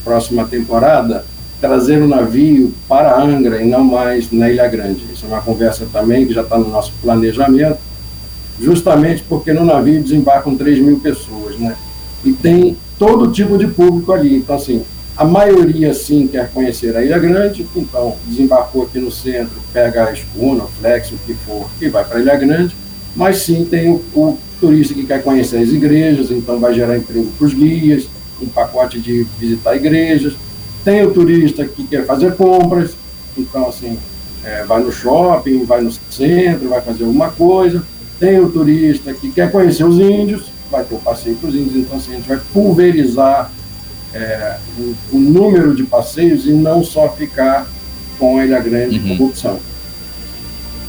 próxima 0.03 0.45
temporada 0.45 1.25
trazer 1.59 2.01
o 2.01 2.07
navio 2.07 2.71
para 2.87 3.19
Angra 3.19 3.61
e 3.61 3.67
não 3.67 3.83
mais 3.83 4.31
na 4.31 4.49
Ilha 4.49 4.67
Grande. 4.67 5.03
Isso 5.11 5.25
é 5.25 5.27
uma 5.27 5.41
conversa 5.41 5.87
também 5.91 6.27
que 6.27 6.33
já 6.33 6.41
está 6.41 6.57
no 6.57 6.69
nosso 6.69 6.91
planejamento, 7.01 7.79
justamente 8.61 9.23
porque 9.27 9.51
no 9.51 9.65
navio 9.65 10.03
desembarcam 10.03 10.55
3 10.55 10.79
mil 10.79 10.99
pessoas, 10.99 11.57
né? 11.57 11.75
E 12.23 12.31
tem 12.33 12.77
todo 12.99 13.31
tipo 13.31 13.57
de 13.57 13.67
público 13.67 14.13
ali. 14.13 14.35
Então, 14.35 14.55
assim, 14.55 14.83
a 15.17 15.23
maioria, 15.23 15.93
sim, 15.93 16.27
quer 16.27 16.51
conhecer 16.51 16.95
a 16.95 17.01
Ilha 17.01 17.17
Grande, 17.17 17.65
então 17.73 18.17
desembarcou 18.25 18.83
aqui 18.83 18.99
no 18.99 19.09
centro, 19.09 19.55
pega 19.71 20.09
a 20.09 20.11
escuna, 20.11 20.65
o 20.65 20.67
flex, 20.67 21.09
o 21.11 21.17
que 21.25 21.33
for, 21.33 21.69
e 21.79 21.87
vai 21.87 22.03
para 22.03 22.17
a 22.17 22.21
Ilha 22.21 22.35
Grande. 22.35 22.75
Mas 23.15 23.37
sim, 23.37 23.63
tem 23.63 23.89
o, 23.89 24.03
o, 24.13 24.37
turista 24.59 24.93
que 24.93 25.05
quer 25.05 25.23
conhecer 25.23 25.57
as 25.57 25.69
igrejas, 25.69 26.31
então 26.31 26.59
vai 26.59 26.73
gerar 26.73 26.97
emprego 26.97 27.31
para 27.37 27.47
os 27.47 27.53
guias, 27.53 28.09
um 28.41 28.47
pacote 28.47 28.99
de 28.99 29.25
visitar 29.39 29.75
igrejas. 29.75 30.33
Tem 30.83 31.05
o 31.05 31.11
turista 31.11 31.65
que 31.65 31.85
quer 31.87 32.05
fazer 32.05 32.35
compras, 32.35 32.91
então, 33.37 33.69
assim, 33.69 33.97
é, 34.43 34.65
vai 34.65 34.83
no 34.83 34.91
shopping, 34.91 35.63
vai 35.63 35.81
no 35.81 35.91
centro, 36.09 36.69
vai 36.69 36.81
fazer 36.81 37.05
alguma 37.05 37.29
coisa. 37.29 37.83
Tem 38.19 38.39
o 38.39 38.49
turista 38.49 39.13
que 39.13 39.31
quer 39.31 39.49
conhecer 39.49 39.85
os 39.85 39.97
índios, 39.97 40.51
vai 40.69 40.83
ter 40.83 40.95
o 40.95 40.99
passeio 40.99 41.37
para 41.37 41.49
os 41.49 41.55
índios, 41.55 41.75
então, 41.75 41.97
assim, 41.97 42.11
a 42.11 42.15
gente 42.15 42.27
vai 42.27 42.39
pulverizar 42.53 43.49
é, 44.15 44.57
o, 44.79 44.95
o, 45.11 45.19
número 45.19 45.75
de 45.75 45.83
passeios 45.83 46.45
e 46.45 46.53
não 46.53 46.81
só 46.83 47.09
ficar 47.09 47.67
com 48.17 48.37
a 48.37 48.45
Ilha 48.45 48.61
Grande 48.61 48.97
uhum. 48.97 49.09
como 49.09 49.27
opção. 49.29 49.59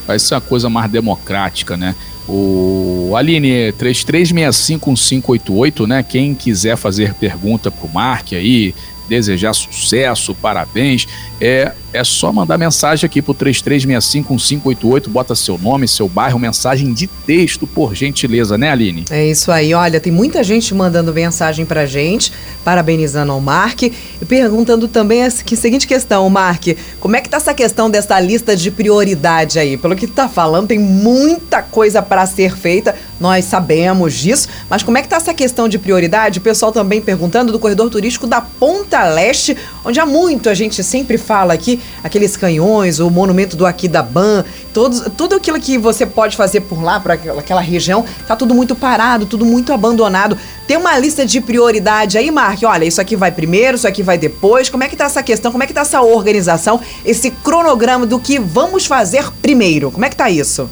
Vai 0.06 0.20
ser 0.20 0.34
uma 0.34 0.40
coisa 0.40 0.70
mais 0.70 0.90
democrática, 0.90 1.76
né? 1.76 1.96
O 2.28 3.12
Aline, 3.16 3.72
33651588, 3.72 5.88
né? 5.88 6.04
Quem 6.04 6.34
quiser 6.34 6.76
fazer 6.76 7.14
pergunta 7.14 7.70
pro 7.70 7.88
Mark 7.88 8.32
aí, 8.32 8.74
desejar 9.08 9.54
sucesso, 9.54 10.34
parabéns, 10.34 11.06
é, 11.40 11.72
é 11.92 12.04
só 12.04 12.32
mandar 12.32 12.58
mensagem 12.58 13.06
aqui 13.06 13.20
pro 13.20 13.34
33651588, 13.34 15.08
bota 15.08 15.34
seu 15.34 15.58
nome, 15.58 15.86
seu 15.86 16.08
bairro, 16.08 16.38
mensagem 16.38 16.92
de 16.92 17.06
texto, 17.06 17.66
por 17.66 17.94
gentileza, 17.94 18.56
né, 18.56 18.70
Aline? 18.70 19.04
É 19.10 19.26
isso 19.26 19.52
aí. 19.52 19.74
Olha, 19.74 20.00
tem 20.00 20.12
muita 20.12 20.42
gente 20.42 20.74
mandando 20.74 21.12
mensagem 21.12 21.64
pra 21.66 21.86
gente, 21.86 22.32
parabenizando 22.64 23.32
ao 23.32 23.40
Mark 23.40 23.82
e 23.82 23.92
perguntando 24.26 24.88
também 24.88 25.24
a 25.24 25.30
seguinte 25.30 25.86
questão, 25.86 26.28
Mark, 26.28 26.68
como 26.98 27.16
é 27.16 27.20
que 27.20 27.28
tá 27.28 27.36
essa 27.36 27.54
questão 27.54 27.90
dessa 27.90 28.18
lista 28.18 28.56
de 28.56 28.70
prioridade 28.70 29.58
aí? 29.58 29.76
Pelo 29.76 29.94
que 29.94 30.06
tu 30.06 30.12
tá 30.12 30.28
falando, 30.28 30.68
tem 30.68 30.78
muita 30.78 31.62
coisa 31.62 32.02
para 32.02 32.26
ser 32.26 32.56
feita, 32.56 32.94
nós 33.20 33.44
sabemos 33.44 34.14
disso, 34.14 34.48
mas 34.68 34.82
como 34.82 34.98
é 34.98 35.02
que 35.02 35.08
tá 35.08 35.16
essa 35.16 35.34
questão 35.34 35.68
de 35.68 35.78
prioridade? 35.78 36.38
O 36.38 36.42
pessoal 36.42 36.72
também 36.72 37.00
perguntando 37.00 37.52
do 37.52 37.58
corredor 37.58 37.88
turístico 37.90 38.26
da 38.26 38.40
Ponta 38.40 38.95
Leste, 39.04 39.56
onde 39.84 40.00
há 40.00 40.06
muito 40.06 40.48
a 40.48 40.54
gente 40.54 40.82
sempre 40.82 41.18
fala 41.18 41.52
aqui, 41.52 41.80
aqueles 42.02 42.36
canhões, 42.36 42.98
o 42.98 43.10
monumento 43.10 43.56
do 43.56 43.66
Aquidaban, 43.66 44.44
todos, 44.72 45.02
tudo 45.16 45.36
aquilo 45.36 45.60
que 45.60 45.78
você 45.78 46.06
pode 46.06 46.36
fazer 46.36 46.62
por 46.62 46.82
lá, 46.82 46.98
para 47.00 47.14
aquela 47.14 47.60
região, 47.60 48.04
tá 48.26 48.34
tudo 48.34 48.54
muito 48.54 48.74
parado, 48.74 49.26
tudo 49.26 49.44
muito 49.44 49.72
abandonado. 49.72 50.38
Tem 50.66 50.76
uma 50.76 50.98
lista 50.98 51.24
de 51.24 51.40
prioridade 51.40 52.18
aí, 52.18 52.30
Mark? 52.30 52.62
Olha, 52.64 52.84
isso 52.84 53.00
aqui 53.00 53.16
vai 53.16 53.30
primeiro, 53.30 53.76
isso 53.76 53.86
aqui 53.86 54.02
vai 54.02 54.18
depois. 54.18 54.68
Como 54.68 54.82
é 54.82 54.88
que 54.88 54.96
tá 54.96 55.04
essa 55.04 55.22
questão? 55.22 55.52
Como 55.52 55.62
é 55.62 55.66
que 55.66 55.74
tá 55.74 55.82
essa 55.82 56.02
organização, 56.02 56.80
esse 57.04 57.30
cronograma 57.30 58.06
do 58.06 58.18
que 58.18 58.38
vamos 58.38 58.86
fazer 58.86 59.30
primeiro? 59.40 59.90
Como 59.90 60.04
é 60.04 60.08
que 60.08 60.16
tá 60.16 60.28
isso? 60.28 60.68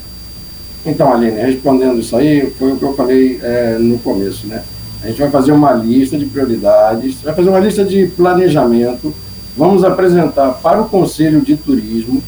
Então, 0.85 1.11
Aline, 1.11 1.39
respondendo 1.41 1.99
isso 1.99 2.15
aí, 2.15 2.53
foi 2.59 2.73
o 2.73 2.77
que 2.77 2.83
eu 2.83 2.93
falei 2.93 3.39
é, 3.41 3.77
no 3.79 3.97
começo, 3.97 4.45
né? 4.45 4.63
A 5.05 5.09
gente 5.09 5.21
vai 5.21 5.29
fazer 5.29 5.51
uma 5.51 5.71
lista 5.71 6.17
de 6.17 6.25
prioridades, 6.25 7.21
vai 7.21 7.33
fazer 7.33 7.49
uma 7.49 7.59
lista 7.59 7.85
de 7.85 8.07
planejamento 8.07 9.13
vamos 9.57 9.83
apresentar 9.83 10.51
para 10.55 10.81
o 10.81 10.89
Conselho 10.89 11.41
de 11.41 11.55
Turismo 11.55 12.21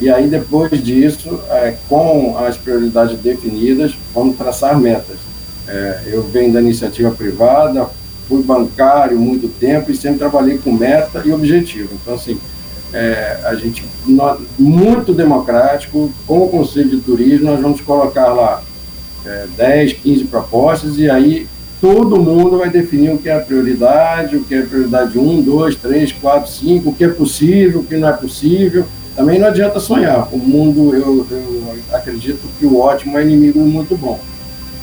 e 0.00 0.10
aí 0.10 0.26
depois 0.26 0.82
disso, 0.82 1.38
é, 1.50 1.76
com 1.88 2.36
as 2.38 2.56
prioridades 2.56 3.18
definidas, 3.20 3.94
vamos 4.12 4.36
traçar 4.36 4.78
metas. 4.78 5.16
É, 5.68 6.02
eu 6.06 6.22
venho 6.22 6.52
da 6.52 6.60
iniciativa 6.60 7.10
privada, 7.12 7.86
fui 8.28 8.42
bancário 8.42 9.18
muito 9.18 9.48
tempo 9.48 9.90
e 9.90 9.96
sempre 9.96 10.18
trabalhei 10.18 10.58
com 10.58 10.72
meta 10.72 11.22
e 11.24 11.32
objetivo. 11.32 11.90
Então, 11.94 12.14
assim, 12.14 12.38
é, 12.92 13.38
a 13.44 13.54
gente, 13.54 13.84
muito 14.58 15.12
democrático, 15.12 16.10
com 16.26 16.44
o 16.44 16.48
Conselho 16.48 16.90
de 16.90 17.00
Turismo, 17.00 17.46
nós 17.46 17.60
vamos 17.60 17.80
colocar 17.80 18.28
lá 18.28 18.62
é, 19.24 19.46
10, 19.56 19.92
15 19.94 20.24
propostas 20.24 20.98
e 20.98 21.08
aí 21.08 21.46
todo 21.80 22.20
mundo 22.20 22.58
vai 22.58 22.70
definir 22.70 23.10
o 23.12 23.18
que 23.18 23.28
é 23.28 23.38
prioridade, 23.38 24.36
o 24.36 24.44
que 24.44 24.54
é 24.54 24.62
prioridade 24.62 25.18
1, 25.18 25.42
2, 25.42 25.76
3, 25.76 26.12
4, 26.12 26.50
5, 26.50 26.90
o 26.90 26.94
que 26.94 27.04
é 27.04 27.08
possível, 27.08 27.80
o 27.80 27.84
que 27.84 27.96
não 27.96 28.08
é 28.08 28.12
possível. 28.12 28.84
Também 29.14 29.38
não 29.38 29.46
adianta 29.46 29.78
sonhar. 29.78 30.28
O 30.32 30.38
mundo, 30.38 30.94
eu, 30.94 31.26
eu 31.30 31.74
acredito 31.92 32.40
que 32.58 32.66
o 32.66 32.78
ótimo 32.78 33.18
é 33.18 33.22
inimigo 33.22 33.60
do 33.60 33.66
muito 33.66 33.96
bom. 33.96 34.18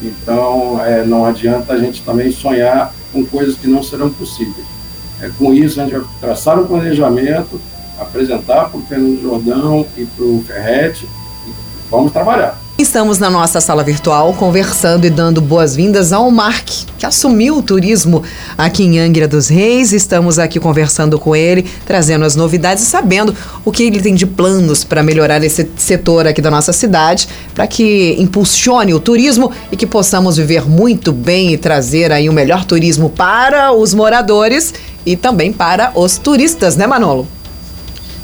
Então, 0.02 0.84
é, 0.84 1.06
não 1.06 1.26
adianta 1.26 1.74
a 1.74 1.78
gente 1.78 2.02
também 2.02 2.32
sonhar 2.32 2.94
com 3.12 3.26
coisas 3.26 3.56
que 3.56 3.68
não 3.68 3.84
serão 3.84 4.10
possíveis. 4.10 4.66
É, 5.22 5.30
com 5.38 5.54
isso, 5.54 5.80
a 5.80 5.84
gente 5.84 5.96
vai 5.96 6.06
traçar 6.20 6.60
um 6.60 6.66
planejamento, 6.66 7.60
apresentar 8.00 8.70
para 8.70 8.80
o 8.80 8.84
Fernando 8.84 9.22
Jordão 9.22 9.86
e 9.98 10.06
para 10.06 10.26
o 10.26 10.44
Ferrete 10.46 11.06
e 11.06 11.52
vamos 11.90 12.12
trabalhar. 12.12 12.61
Estamos 12.82 13.20
na 13.20 13.30
nossa 13.30 13.62
sala 13.62 13.84
virtual 13.84 14.34
conversando 14.34 15.06
e 15.06 15.10
dando 15.12 15.40
boas-vindas 15.40 16.12
ao 16.12 16.32
Mark, 16.32 16.68
que 16.98 17.06
assumiu 17.06 17.58
o 17.58 17.62
turismo 17.62 18.24
aqui 18.58 18.84
em 18.84 19.00
Angra 19.00 19.28
dos 19.28 19.50
Reis. 19.50 19.94
Estamos 19.94 20.40
aqui 20.40 20.60
conversando 20.60 21.20
com 21.20 21.36
ele, 21.36 21.64
trazendo 21.86 22.26
as 22.26 22.36
novidades 22.36 22.84
e 22.84 22.88
sabendo 22.88 23.36
o 23.64 23.72
que 23.72 23.84
ele 23.84 24.02
tem 24.02 24.16
de 24.16 24.26
planos 24.26 24.84
para 24.84 25.04
melhorar 25.04 25.44
esse 25.44 25.70
setor 25.78 26.26
aqui 26.26 26.42
da 26.42 26.50
nossa 26.50 26.74
cidade, 26.74 27.30
para 27.54 27.68
que 27.68 28.16
impulsione 28.18 28.96
o 28.96 29.00
turismo 29.00 29.52
e 29.72 29.78
que 29.78 29.86
possamos 29.86 30.38
viver 30.38 30.68
muito 30.68 31.12
bem 31.12 31.54
e 31.54 31.60
trazer 31.60 32.12
aí 32.12 32.28
o 32.28 32.34
melhor 32.34 32.66
turismo 32.66 33.12
para 33.12 33.72
os 33.72 33.94
moradores 33.94 34.74
e 35.06 35.16
também 35.16 35.54
para 35.54 35.92
os 35.94 36.18
turistas, 36.18 36.76
né, 36.76 36.88
Manolo? 36.88 37.28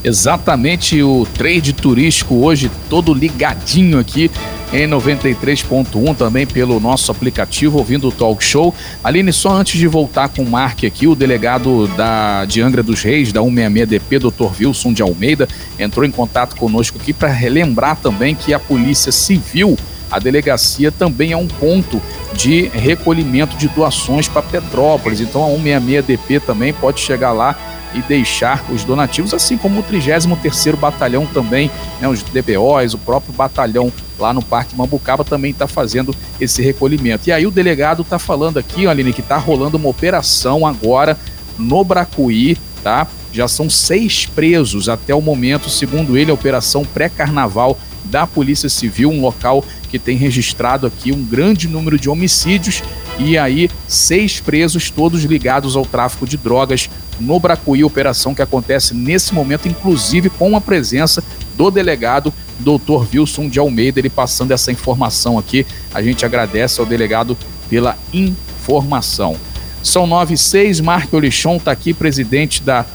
Exatamente 0.04 1.01
o 1.01 1.25
trade 1.34 1.74
turístico 1.74 2.36
hoje 2.36 2.72
todo 2.89 3.13
ligadinho 3.13 4.00
aqui 4.00 4.30
em 4.72 4.88
93.1 4.88 6.16
também 6.16 6.46
pelo 6.46 6.80
nosso 6.80 7.12
aplicativo 7.12 7.77
ouvindo 7.77 8.10
o 8.10 8.12
Talk 8.12 8.44
Show. 8.44 8.75
Aline, 9.04 9.32
só 9.32 9.54
antes 9.54 9.80
de 9.80 9.88
voltar 9.88 10.30
com 10.30 10.44
o 10.44 10.50
Mark 10.50 10.84
aqui, 10.84 11.08
o 11.08 11.16
delegado 11.16 11.88
da 11.96 12.44
de 12.46 12.62
Angra 12.62 12.84
dos 12.84 13.01
Reis, 13.01 13.32
da 13.32 13.39
166DP, 13.42 14.20
Dr. 14.20 14.62
Wilson 14.62 14.92
de 14.92 15.01
Almeida, 15.01 15.48
entrou 15.80 16.06
em 16.06 16.12
contato 16.12 16.56
conosco 16.56 16.98
aqui 17.01 17.13
para 17.13 17.30
relembrar 17.30 17.96
também 17.96 18.36
que 18.36 18.54
a 18.54 18.60
Polícia 18.60 19.12
Civil 19.12 19.77
a 20.10 20.20
delegacia 20.20 20.89
também 20.92 21.34
é 21.34 21.38
um 21.38 21.48
ponto 21.48 22.01
de 22.34 22.70
recolhimento 22.70 23.58
de 23.58 23.68
doações 23.68 24.27
para 24.27 24.42
Petrópolis. 24.42 25.20
Então 25.20 25.44
a 25.44 25.50
166DP 25.60 26.42
também 26.42 26.74
pode 26.74 27.00
chegar 27.00 27.34
lá 27.34 27.58
e 27.94 28.01
deixar 28.01 28.63
os 28.72 28.84
donativos, 28.84 29.34
assim 29.34 29.58
como 29.58 29.79
o 29.79 29.84
33º 29.84 30.75
Batalhão 30.75 31.25
também, 31.25 31.72
né, 32.00 32.08
os 32.08 32.22
DBOs, 32.24 32.94
o 32.94 32.98
próprio 32.98 33.34
batalhão 33.34 33.91
lá 34.20 34.34
no 34.34 34.41
Parque 34.41 34.75
Mambucaba 34.75 35.24
também 35.24 35.51
está 35.51 35.67
fazendo 35.67 36.15
esse 36.39 36.62
recolhimento. 36.62 37.29
E 37.29 37.32
aí 37.32 37.46
o 37.46 37.51
delegado 37.51 38.01
está 38.01 38.20
falando 38.20 38.58
aqui, 38.58 38.88
Aline, 38.88 39.13
que 39.13 39.22
está 39.22 39.38
rolando 39.38 39.77
uma 39.77 39.89
operação 39.89 40.65
agora 40.65 41.17
no 41.58 41.84
Bracuí, 41.84 42.58
tá? 42.84 43.08
Já 43.32 43.48
são 43.48 43.70
seis 43.70 44.25
presos 44.25 44.89
até 44.89 45.13
o 45.13 45.22
momento, 45.22 45.70
segundo 45.70 46.17
ele, 46.17 46.32
a 46.32 46.34
operação 46.34 46.84
pré-carnaval 46.84 47.77
da 48.06 48.25
Polícia 48.25 48.70
Civil, 48.70 49.10
um 49.10 49.22
local 49.22 49.63
que 49.89 50.00
tem 50.00 50.17
registrado 50.17 50.88
aqui 50.88 51.12
um 51.12 51.24
grande 51.24 51.67
número 51.67 52.00
de 52.00 52.10
homicídios 52.10 52.82
e 53.20 53.38
aí 53.38 53.70
seis 53.88 54.39
presos, 54.39 54.89
todos 54.89 55.24
ligados 55.24 55.75
ao 55.75 55.86
tráfico 55.86 56.25
de 56.25 56.38
drogas 56.38 56.89
no 57.19 57.39
Bracuí, 57.39 57.83
operação 57.83 58.33
que 58.33 58.41
acontece 58.41 58.93
nesse 58.93 59.33
momento, 59.33 59.67
inclusive 59.67 60.29
com 60.29 60.55
a 60.55 60.62
presença 60.62 61.24
do 61.55 61.71
delegado 61.71 62.33
Dr. 62.59 63.07
Wilson 63.13 63.50
de 63.50 63.59
Almeida, 63.59 64.00
ele 64.00 64.09
passando 64.09 64.51
essa 64.51 64.71
informação 64.71 65.38
aqui. 65.38 65.65
A 65.93 66.01
gente 66.01 66.25
agradece 66.25 66.79
ao 66.79 66.86
delegado 66.86 67.38
pela 67.69 67.97
informação. 68.13 69.36
São 69.83 70.05
nove 70.07 70.33
e 70.33 70.38
seis, 70.38 70.79
Marco 70.79 71.15
Olichon 71.15 71.57
está 71.57 71.71
aqui, 71.71 71.93
presidente 71.93 72.62
da 72.62 72.86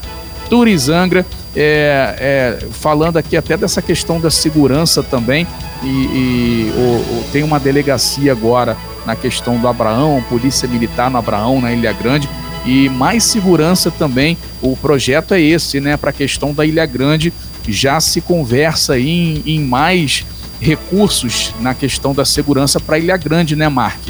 Turizangra, 0.48 1.24
é, 1.54 2.58
é, 2.62 2.66
falando 2.72 3.16
aqui 3.16 3.36
até 3.36 3.56
dessa 3.56 3.80
questão 3.80 4.20
da 4.20 4.30
segurança 4.30 5.02
também. 5.02 5.46
E, 5.82 5.86
e 5.86 6.72
o, 6.76 6.80
o, 6.80 7.24
tem 7.32 7.42
uma 7.42 7.58
delegacia 7.58 8.32
agora 8.32 8.76
na 9.06 9.16
questão 9.16 9.58
do 9.58 9.66
Abraão, 9.66 10.22
Polícia 10.28 10.68
Militar 10.68 11.10
no 11.10 11.18
Abraão, 11.18 11.60
na 11.60 11.72
Ilha 11.72 11.92
Grande, 11.92 12.28
e 12.64 12.88
mais 12.88 13.24
segurança 13.24 13.90
também. 13.90 14.36
O 14.60 14.76
projeto 14.76 15.34
é 15.34 15.40
esse, 15.40 15.80
né, 15.80 15.96
para 15.96 16.10
a 16.10 16.12
questão 16.12 16.52
da 16.54 16.64
Ilha 16.64 16.86
Grande. 16.86 17.32
Já 17.68 18.00
se 18.00 18.20
conversa 18.20 18.98
em, 18.98 19.42
em 19.46 19.60
mais 19.60 20.24
recursos 20.60 21.52
na 21.60 21.74
questão 21.74 22.14
da 22.14 22.24
segurança 22.24 22.78
para 22.78 22.98
Ilha 22.98 23.16
Grande, 23.16 23.56
né, 23.56 23.68
Mark? 23.68 24.00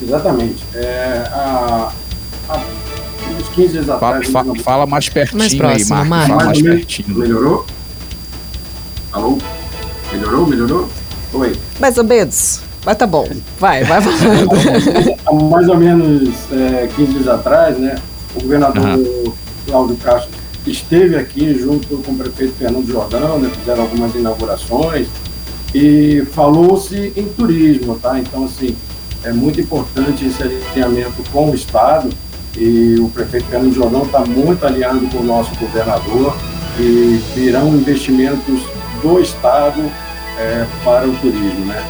Exatamente. 0.00 0.62
É, 0.74 1.28
a, 1.32 1.92
a, 2.48 2.60
uns 3.40 3.48
15 3.54 3.68
dias 3.72 3.88
atrás. 3.88 4.28
Fala, 4.28 4.44
fala, 4.44 4.58
fala 4.60 4.86
mais 4.86 5.08
pertinho 5.08 5.38
mais 5.38 5.54
próximo, 5.54 5.96
aí, 5.96 6.08
Mark. 6.08 6.28
Fala 6.28 6.44
mais, 6.44 6.62
mais 6.62 6.76
pertinho. 6.76 7.18
Melhorou? 7.18 7.66
Alô? 9.12 9.38
Melhorou? 10.12 10.46
Melhorou? 10.46 10.88
Oi. 11.32 11.56
Mais 11.80 11.98
ou 11.98 12.04
menos. 12.04 12.65
Mas 12.86 12.96
tá 12.96 13.06
bom. 13.06 13.28
Vai, 13.58 13.82
vai 13.82 14.00
falando. 14.00 14.48
Há 15.26 15.32
mais 15.32 15.68
ou 15.68 15.76
menos 15.76 16.30
é, 16.52 16.88
15 16.94 17.12
dias 17.14 17.26
atrás, 17.26 17.76
né? 17.76 17.96
O 18.36 18.40
governador 18.40 18.84
uhum. 18.84 19.32
Cláudio 19.66 19.96
Castro 19.96 20.30
esteve 20.64 21.16
aqui 21.16 21.58
junto 21.58 21.98
com 21.98 22.12
o 22.12 22.16
prefeito 22.16 22.54
Fernando 22.54 22.86
Jordão, 22.86 23.40
né, 23.40 23.50
fizeram 23.58 23.82
algumas 23.82 24.14
inaugurações 24.14 25.08
e 25.74 26.24
falou-se 26.32 27.12
em 27.16 27.24
turismo, 27.24 27.96
tá? 27.96 28.20
Então, 28.20 28.44
assim, 28.44 28.76
é 29.24 29.32
muito 29.32 29.60
importante 29.60 30.24
esse 30.24 30.42
alinhamento 30.44 31.24
com 31.32 31.50
o 31.50 31.54
Estado 31.56 32.08
e 32.56 32.96
o 33.00 33.08
prefeito 33.08 33.46
Fernando 33.46 33.74
Jordão 33.74 34.02
está 34.02 34.20
muito 34.20 34.64
alinhado 34.64 35.00
com 35.08 35.18
o 35.18 35.24
nosso 35.24 35.52
governador 35.56 36.36
e 36.78 37.20
virão 37.34 37.68
investimentos 37.68 38.62
do 39.02 39.20
Estado 39.20 39.80
é, 40.38 40.64
para 40.84 41.08
o 41.08 41.16
turismo, 41.16 41.64
né? 41.66 41.84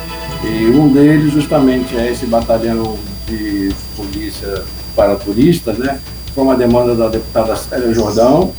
E 0.45 0.67
um 0.67 0.93
deles 0.93 1.33
justamente 1.33 1.97
é 1.97 2.11
esse 2.11 2.27
batalhão 2.27 2.97
de 3.27 3.75
polícia 3.97 4.63
para 4.95 5.17
turistas, 5.17 5.79
né? 5.79 5.99
Foi 6.35 6.45
uma 6.45 6.57
demanda 6.57 6.95
da 6.95 7.09
deputada 7.09 7.57
Célia 7.57 7.93
Jordão 7.93 8.53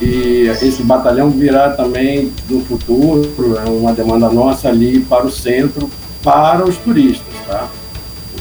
e 0.00 0.48
esse 0.62 0.82
batalhão 0.82 1.30
virá 1.30 1.70
também 1.70 2.32
no 2.48 2.60
futuro, 2.64 3.56
é 3.56 3.68
uma 3.68 3.92
demanda 3.92 4.28
nossa 4.28 4.68
ali 4.68 5.00
para 5.00 5.26
o 5.26 5.30
centro, 5.30 5.88
para 6.22 6.64
os 6.64 6.76
turistas, 6.76 7.34
tá? 7.46 7.68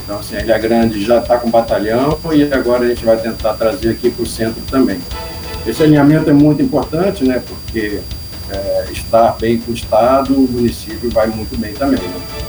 Então, 0.04 0.20
assim, 0.20 0.36
a 0.36 0.42
Ilha 0.42 0.58
Grande 0.58 1.04
já 1.06 1.20
está 1.20 1.38
com 1.38 1.50
batalhão 1.50 2.18
e 2.34 2.44
agora 2.52 2.84
a 2.84 2.88
gente 2.88 3.06
vai 3.06 3.18
tentar 3.18 3.54
trazer 3.54 3.92
aqui 3.92 4.10
para 4.10 4.24
o 4.24 4.26
centro 4.26 4.62
também. 4.70 5.00
Esse 5.66 5.84
alinhamento 5.84 6.30
é 6.30 6.34
muito 6.34 6.62
importante, 6.62 7.24
né? 7.24 7.42
Porque 7.48 8.00
é, 8.50 8.88
estar 8.92 9.38
bem 9.40 9.60
com 9.60 9.72
o 9.72 9.76
Estado, 9.76 10.34
o 10.34 10.48
município 10.52 11.10
vai 11.12 11.28
muito 11.28 11.58
bem 11.58 11.74
também, 11.74 12.00
né? 12.00 12.41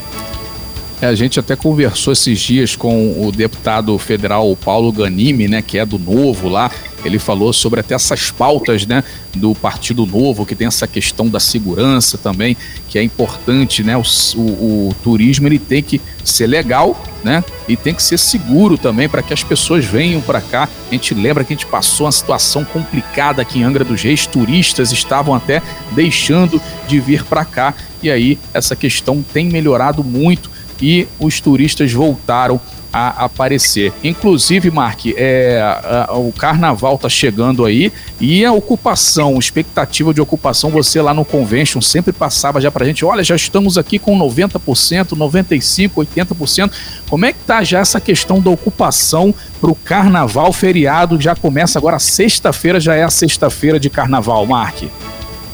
É, 1.02 1.06
a 1.06 1.16
gente 1.16 1.40
até 1.40 1.56
conversou 1.56 2.12
esses 2.12 2.38
dias 2.38 2.76
com 2.76 3.26
o 3.26 3.32
deputado 3.32 3.98
federal 3.98 4.54
Paulo 4.54 4.92
Ganimi, 4.92 5.48
né, 5.48 5.60
que 5.60 5.76
é 5.76 5.84
do 5.84 5.98
Novo 5.98 6.48
lá. 6.48 6.70
Ele 7.04 7.18
falou 7.18 7.52
sobre 7.52 7.80
até 7.80 7.96
essas 7.96 8.30
pautas, 8.30 8.86
né, 8.86 9.02
do 9.34 9.52
Partido 9.52 10.06
Novo, 10.06 10.46
que 10.46 10.54
tem 10.54 10.68
essa 10.68 10.86
questão 10.86 11.28
da 11.28 11.40
segurança 11.40 12.16
também, 12.16 12.56
que 12.88 13.00
é 13.00 13.02
importante, 13.02 13.82
né? 13.82 13.96
O, 13.96 14.02
o, 14.36 14.90
o 14.90 14.94
turismo 15.02 15.48
ele 15.48 15.58
tem 15.58 15.82
que 15.82 16.00
ser 16.22 16.46
legal, 16.46 16.96
né? 17.24 17.42
E 17.66 17.76
tem 17.76 17.92
que 17.92 18.02
ser 18.02 18.16
seguro 18.16 18.78
também 18.78 19.08
para 19.08 19.24
que 19.24 19.32
as 19.32 19.42
pessoas 19.42 19.84
venham 19.84 20.20
para 20.20 20.40
cá. 20.40 20.68
A 20.88 20.94
gente 20.94 21.14
lembra 21.14 21.42
que 21.42 21.52
a 21.52 21.56
gente 21.56 21.66
passou 21.66 22.06
uma 22.06 22.12
situação 22.12 22.64
complicada 22.64 23.42
aqui 23.42 23.58
em 23.58 23.64
Angra 23.64 23.84
dos 23.84 24.00
Reis, 24.00 24.24
turistas 24.24 24.92
estavam 24.92 25.34
até 25.34 25.60
deixando 25.90 26.62
de 26.86 27.00
vir 27.00 27.24
para 27.24 27.44
cá. 27.44 27.74
E 28.00 28.08
aí 28.08 28.38
essa 28.54 28.76
questão 28.76 29.20
tem 29.20 29.48
melhorado 29.48 30.04
muito 30.04 30.52
e 30.82 31.06
os 31.18 31.40
turistas 31.40 31.92
voltaram 31.92 32.60
a 32.92 33.24
aparecer. 33.24 33.90
Inclusive, 34.04 34.70
Mark, 34.70 35.06
é, 35.16 35.60
a, 35.62 36.06
a, 36.10 36.18
o 36.18 36.30
carnaval 36.30 36.98
tá 36.98 37.08
chegando 37.08 37.64
aí 37.64 37.90
e 38.20 38.44
a 38.44 38.52
ocupação, 38.52 39.38
expectativa 39.38 40.12
de 40.12 40.20
ocupação, 40.20 40.68
você 40.68 41.00
lá 41.00 41.14
no 41.14 41.24
convention 41.24 41.80
sempre 41.80 42.12
passava 42.12 42.60
já 42.60 42.70
pra 42.70 42.84
gente, 42.84 43.02
olha, 43.02 43.24
já 43.24 43.34
estamos 43.34 43.78
aqui 43.78 43.98
com 43.98 44.18
90%, 44.18 45.16
95%, 45.16 45.90
80%. 45.94 46.70
Como 47.08 47.24
é 47.24 47.32
que 47.32 47.38
tá 47.46 47.64
já 47.64 47.78
essa 47.78 48.00
questão 48.00 48.40
da 48.40 48.50
ocupação 48.50 49.34
pro 49.58 49.74
carnaval 49.74 50.52
feriado? 50.52 51.18
Já 51.18 51.34
começa 51.34 51.78
agora, 51.78 51.98
sexta-feira 51.98 52.78
já 52.78 52.94
é 52.94 53.04
a 53.04 53.10
sexta-feira 53.10 53.80
de 53.80 53.88
carnaval, 53.88 54.44
Mark. 54.44 54.82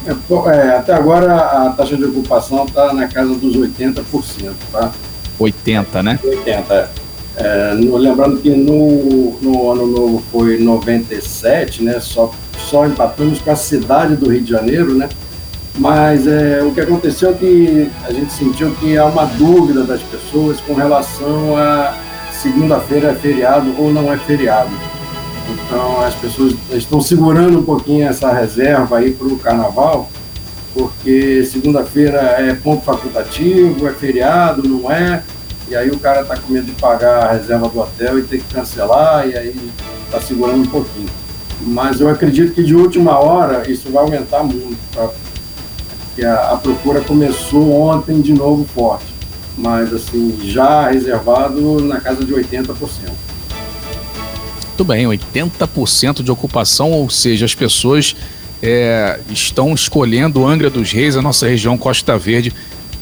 É, 0.08 0.10
é, 0.50 0.76
até 0.76 0.92
agora 0.94 1.36
a 1.36 1.70
taxa 1.70 1.96
de 1.96 2.04
ocupação 2.04 2.64
está 2.64 2.92
na 2.92 3.06
casa 3.06 3.34
dos 3.34 3.54
80%, 3.54 4.02
tá? 4.72 4.90
80, 5.38 6.02
né? 6.02 6.18
80, 6.22 6.90
é, 7.36 7.74
no, 7.74 7.96
lembrando 7.96 8.40
que 8.40 8.50
no, 8.50 9.38
no 9.40 9.70
ano 9.70 9.86
novo 9.86 10.22
foi 10.32 10.58
97, 10.58 11.82
né? 11.82 12.00
Só, 12.00 12.32
só 12.68 12.86
empatamos 12.86 13.40
com 13.40 13.50
a 13.50 13.56
cidade 13.56 14.16
do 14.16 14.30
Rio 14.30 14.42
de 14.42 14.50
Janeiro, 14.50 14.94
né? 14.94 15.08
Mas 15.78 16.26
é, 16.26 16.60
o 16.62 16.72
que 16.72 16.80
aconteceu 16.80 17.30
é 17.30 17.32
que 17.34 17.90
a 18.04 18.12
gente 18.12 18.32
sentiu 18.32 18.72
que 18.72 18.98
há 18.98 19.04
uma 19.04 19.24
dúvida 19.24 19.84
das 19.84 20.02
pessoas 20.02 20.60
com 20.60 20.74
relação 20.74 21.56
a 21.56 21.94
segunda-feira 22.32 23.10
é 23.10 23.14
feriado 23.14 23.72
ou 23.78 23.92
não 23.92 24.12
é 24.12 24.16
feriado. 24.16 24.70
Então 25.48 26.00
as 26.02 26.14
pessoas 26.14 26.54
estão 26.72 27.00
segurando 27.00 27.60
um 27.60 27.62
pouquinho 27.62 28.08
essa 28.08 28.32
reserva 28.32 28.98
aí 28.98 29.12
para 29.12 29.26
o 29.28 29.38
carnaval, 29.38 30.10
porque 30.74 31.44
segunda-feira 31.44 32.18
é 32.38 32.54
ponto 32.54 32.84
facultativo, 32.84 33.88
é 33.88 33.92
feriado, 33.92 34.68
não 34.68 34.90
é, 34.90 35.22
e 35.68 35.76
aí 35.76 35.90
o 35.90 35.98
cara 35.98 36.22
está 36.22 36.36
com 36.36 36.52
medo 36.52 36.66
de 36.66 36.72
pagar 36.72 37.24
a 37.24 37.32
reserva 37.32 37.68
do 37.68 37.78
hotel 37.78 38.18
e 38.18 38.22
ter 38.22 38.38
que 38.38 38.54
cancelar, 38.54 39.28
e 39.28 39.36
aí 39.36 39.70
está 40.06 40.20
segurando 40.20 40.62
um 40.62 40.66
pouquinho. 40.66 41.08
Mas 41.60 42.00
eu 42.00 42.08
acredito 42.08 42.54
que 42.54 42.62
de 42.62 42.74
última 42.74 43.18
hora 43.18 43.68
isso 43.70 43.90
vai 43.90 44.02
aumentar 44.02 44.42
muito, 44.42 44.78
tá? 44.94 45.10
porque 46.18 46.24
a, 46.24 46.52
a 46.52 46.56
procura 46.56 47.00
começou 47.00 47.72
ontem 47.72 48.20
de 48.20 48.32
novo 48.32 48.64
forte, 48.64 49.06
mas 49.56 49.92
assim, 49.92 50.38
já 50.44 50.88
reservado 50.90 51.80
na 51.82 52.00
casa 52.00 52.24
de 52.24 52.32
80%. 52.32 52.74
Muito 54.66 54.84
bem, 54.84 55.06
80% 55.06 56.22
de 56.22 56.30
ocupação, 56.30 56.92
ou 56.92 57.10
seja, 57.10 57.44
as 57.44 57.54
pessoas 57.54 58.14
é, 58.62 59.20
estão 59.30 59.74
escolhendo 59.74 60.46
Angra 60.46 60.70
dos 60.70 60.92
Reis, 60.92 61.16
a 61.16 61.22
nossa 61.22 61.46
região 61.46 61.76
Costa 61.78 62.18
Verde, 62.18 62.52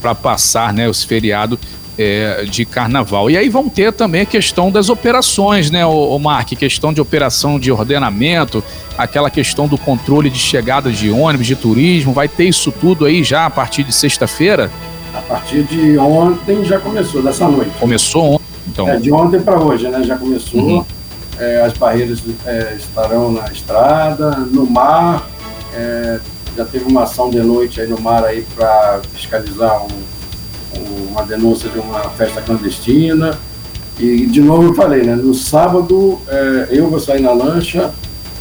para 0.00 0.14
passar 0.14 0.72
né, 0.72 0.88
os 0.88 1.02
feriados 1.02 1.58
é, 1.98 2.44
de 2.44 2.64
carnaval. 2.64 3.30
E 3.30 3.36
aí 3.36 3.48
vão 3.48 3.68
ter 3.68 3.92
também 3.92 4.22
a 4.22 4.26
questão 4.26 4.70
das 4.70 4.88
operações, 4.88 5.70
né, 5.70 5.84
o, 5.86 6.18
Mark? 6.18 6.48
Questão 6.50 6.92
de 6.92 7.00
operação 7.00 7.58
de 7.58 7.72
ordenamento, 7.72 8.62
aquela 8.96 9.30
questão 9.30 9.66
do 9.66 9.78
controle 9.78 10.28
de 10.28 10.38
chegada 10.38 10.90
de 10.90 11.10
ônibus, 11.10 11.46
de 11.46 11.56
turismo. 11.56 12.12
Vai 12.12 12.28
ter 12.28 12.44
isso 12.44 12.70
tudo 12.70 13.04
aí 13.04 13.24
já 13.24 13.46
a 13.46 13.50
partir 13.50 13.82
de 13.84 13.92
sexta-feira? 13.92 14.70
A 15.14 15.20
partir 15.22 15.62
de 15.62 15.96
ontem 15.98 16.64
já 16.64 16.78
começou, 16.78 17.22
dessa 17.22 17.48
noite. 17.48 17.70
Começou 17.80 18.34
ontem, 18.34 18.44
então. 18.68 18.88
É, 18.88 18.98
de 18.98 19.10
ontem 19.10 19.40
para 19.40 19.58
hoje, 19.58 19.88
né? 19.88 20.02
Já 20.04 20.16
começou. 20.18 20.60
Uhum. 20.60 20.84
É, 21.38 21.62
as 21.62 21.72
barreiras 21.74 22.22
é, 22.46 22.76
estarão 22.78 23.30
na 23.30 23.46
estrada, 23.48 24.30
no 24.36 24.66
mar, 24.66 25.26
é, 25.76 26.18
já 26.56 26.64
teve 26.64 26.86
uma 26.86 27.02
ação 27.02 27.28
de 27.28 27.40
noite 27.40 27.80
aí 27.80 27.86
no 27.86 28.00
mar 28.00 28.24
aí 28.24 28.46
para 28.54 29.00
fiscalizar 29.12 29.84
um, 29.84 29.88
um, 30.78 31.08
uma 31.10 31.22
denúncia 31.22 31.68
de 31.68 31.78
uma 31.78 32.00
festa 32.10 32.40
clandestina. 32.40 33.38
E, 33.98 34.26
de 34.26 34.40
novo, 34.40 34.64
eu 34.64 34.74
falei, 34.74 35.02
né? 35.02 35.14
No 35.14 35.34
sábado 35.34 36.18
é, 36.26 36.68
eu 36.70 36.88
vou 36.88 36.98
sair 36.98 37.20
na 37.20 37.32
lancha 37.32 37.92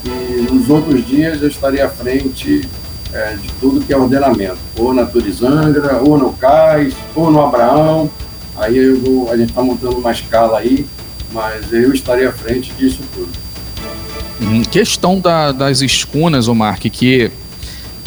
e 0.06 0.52
nos 0.52 0.70
outros 0.70 1.06
dias 1.06 1.42
eu 1.42 1.48
estarei 1.48 1.82
à 1.82 1.90
frente 1.90 2.68
é, 3.14 3.36
de 3.36 3.48
tudo 3.60 3.82
que 3.82 3.94
é 3.94 3.98
ordenamento, 3.98 4.58
ou 4.78 4.94
na 4.94 5.06
Turizangra, 5.06 6.02
ou 6.02 6.18
no 6.18 6.34
Cais, 6.34 6.94
ou 7.16 7.32
no 7.32 7.42
Abraão. 7.42 8.10
Aí 8.58 8.78
eu 8.78 9.00
vou, 9.00 9.32
a 9.32 9.38
gente 9.38 9.50
está 9.50 9.62
montando 9.62 9.98
uma 9.98 10.12
escala 10.12 10.60
aí, 10.60 10.86
mas 11.34 11.72
eu 11.74 11.94
estarei 11.94 12.26
à 12.26 12.32
frente 12.32 12.72
disso 12.74 13.02
tudo. 13.14 13.45
Uhum. 14.40 14.64
Questão 14.64 15.20
da, 15.20 15.52
das 15.52 15.82
escunas, 15.82 16.48
Omar, 16.48 16.80
que 16.80 17.32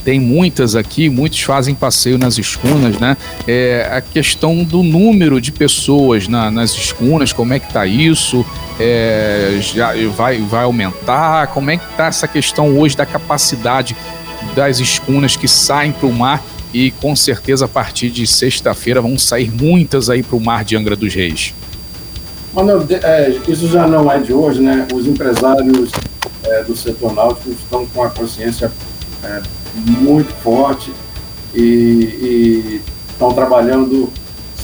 tem 0.04 0.20
muitas 0.20 0.74
aqui, 0.74 1.08
muitos 1.08 1.40
fazem 1.42 1.74
passeio 1.74 2.16
nas 2.16 2.38
escunas, 2.38 2.98
né? 2.98 3.16
É, 3.46 3.88
a 3.92 4.00
questão 4.00 4.64
do 4.64 4.82
número 4.82 5.40
de 5.40 5.52
pessoas 5.52 6.28
na, 6.28 6.50
nas 6.50 6.70
escunas, 6.72 7.32
como 7.32 7.52
é 7.52 7.58
que 7.58 7.70
tá 7.72 7.84
isso? 7.84 8.44
É, 8.80 9.58
já 9.60 9.92
vai, 10.16 10.38
vai 10.38 10.64
aumentar? 10.64 11.48
Como 11.48 11.70
é 11.70 11.76
que 11.76 11.84
tá 11.96 12.06
essa 12.06 12.28
questão 12.28 12.78
hoje 12.78 12.96
da 12.96 13.04
capacidade 13.04 13.96
das 14.54 14.78
escunas 14.78 15.36
que 15.36 15.48
saem 15.48 15.92
para 15.92 16.06
o 16.06 16.12
mar 16.12 16.42
e 16.72 16.90
com 16.92 17.14
certeza 17.16 17.64
a 17.64 17.68
partir 17.68 18.10
de 18.10 18.26
sexta-feira 18.26 19.00
vão 19.00 19.18
sair 19.18 19.50
muitas 19.50 20.08
aí 20.08 20.22
para 20.22 20.36
o 20.36 20.40
mar 20.40 20.64
de 20.64 20.76
Angra 20.76 20.96
dos 20.96 21.14
Reis. 21.14 21.54
É, 23.02 23.36
isso 23.46 23.68
já 23.68 23.86
não 23.86 24.10
é 24.10 24.18
de 24.18 24.32
hoje, 24.32 24.60
né? 24.60 24.86
Os 24.92 25.06
empresários 25.06 25.90
é, 26.44 26.62
do 26.62 26.76
setor 26.76 27.14
náutico 27.14 27.50
estão 27.50 27.86
com 27.86 28.02
a 28.02 28.10
consciência 28.10 28.70
é, 29.24 29.42
muito 29.74 30.32
forte 30.42 30.92
e, 31.54 32.80
estão 33.10 33.32
trabalhando 33.32 34.12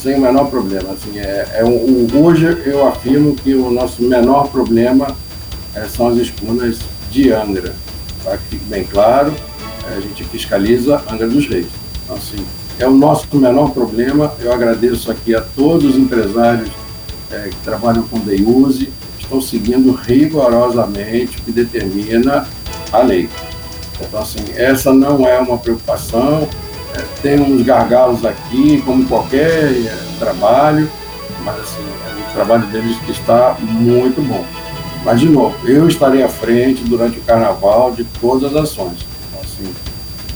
sem 0.01 0.17
o 0.17 0.21
menor 0.21 0.49
problema. 0.49 0.93
Assim, 0.93 1.19
é, 1.19 1.49
é 1.55 1.65
um, 1.65 2.07
hoje 2.15 2.47
eu 2.65 2.87
afirmo 2.87 3.35
que 3.35 3.55
o 3.55 3.71
nosso 3.71 4.03
menor 4.03 4.49
problema 4.49 5.09
é, 5.75 5.87
são 5.87 6.09
as 6.09 6.19
escunas 6.19 6.79
de 7.11 7.33
Angra, 7.33 7.75
para 8.23 8.37
que 8.37 8.45
fique 8.51 8.65
bem 8.67 8.85
claro 8.85 9.35
a 9.87 10.01
gente 10.01 10.25
fiscaliza 10.25 11.03
Angra 11.11 11.29
dos 11.29 11.47
Reis. 11.47 11.67
Então, 12.05 12.17
assim, 12.17 12.45
é 12.79 12.87
o 12.87 12.93
nosso 12.93 13.27
menor 13.37 13.71
problema. 13.71 14.33
Eu 14.41 14.53
agradeço 14.53 15.11
aqui 15.11 15.35
a 15.35 15.41
todos 15.41 15.91
os 15.91 15.97
empresários 15.97 16.71
é, 17.31 17.49
que 17.49 17.57
trabalham 17.57 18.03
com 18.05 18.19
Deiuse, 18.19 18.91
seguindo 19.41 19.93
rigorosamente 19.93 21.39
o 21.39 21.43
que 21.43 21.53
determina 21.53 22.47
a 22.93 22.99
lei. 22.99 23.29
Então, 24.01 24.21
assim, 24.21 24.45
essa 24.57 24.93
não 24.93 25.27
é 25.27 25.39
uma 25.39 25.59
preocupação. 25.59 26.49
É, 26.95 27.03
tem 27.23 27.41
uns 27.41 27.63
gargalos 27.63 28.25
aqui, 28.25 28.83
como 28.83 29.07
qualquer 29.07 29.73
é, 29.73 29.97
trabalho, 30.19 30.91
mas 31.45 31.59
assim, 31.61 31.83
o 31.83 32.33
trabalho 32.35 32.67
deles 32.67 32.97
está 33.09 33.57
muito 33.61 34.21
bom. 34.27 34.45
Mas, 35.05 35.21
de 35.21 35.29
novo, 35.29 35.57
eu 35.69 35.87
estarei 35.87 36.23
à 36.23 36.29
frente 36.29 36.83
durante 36.85 37.19
o 37.19 37.23
carnaval 37.23 37.93
de 37.93 38.05
todas 38.21 38.55
as 38.55 38.63
ações 38.63 39.15
assim. 39.55 39.73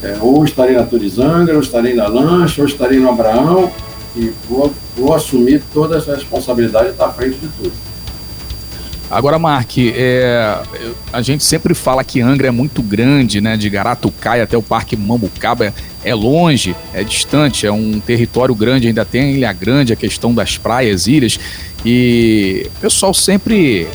É, 0.02 0.16
ou 0.20 0.44
estarei 0.44 0.76
na 0.76 0.84
Turizanga, 0.84 1.52
ou 1.54 1.60
estarei 1.60 1.94
na 1.94 2.06
Lancha, 2.06 2.62
ou 2.62 2.68
estarei 2.68 2.98
no 2.98 3.10
Abraão, 3.10 3.70
e 4.14 4.32
vou, 4.48 4.72
vou 4.96 5.14
assumir 5.14 5.62
toda 5.72 5.98
essa 5.98 6.14
responsabilidade 6.14 6.88
e 6.88 6.90
estar 6.90 7.06
à 7.06 7.12
frente 7.12 7.38
de 7.38 7.48
tudo. 7.48 7.72
Agora, 9.10 9.38
Mark, 9.38 9.78
é, 9.78 10.60
a 11.10 11.22
gente 11.22 11.42
sempre 11.42 11.72
fala 11.72 12.04
que 12.04 12.20
Angra 12.20 12.48
é 12.48 12.50
muito 12.50 12.82
grande, 12.82 13.40
né? 13.40 13.56
De 13.56 13.70
Garatucaia 13.70 14.42
até 14.42 14.56
o 14.56 14.62
Parque 14.62 14.96
Mambucaba 14.96 15.72
é, 16.04 16.14
longe, 16.14 16.76
é 16.92 17.02
distante, 17.02 17.66
é 17.66 17.72
um 17.72 18.00
território 18.00 18.54
grande, 18.54 18.86
ainda 18.86 19.06
tem 19.06 19.22
a 19.22 19.30
Ilha 19.30 19.52
Grande, 19.52 19.94
a 19.94 19.96
questão 19.96 20.34
das 20.34 20.58
praias, 20.58 21.06
ilhas. 21.06 21.40
E 21.86 22.70
o 22.76 22.80
pessoal 22.80 23.14
sempre 23.14 23.88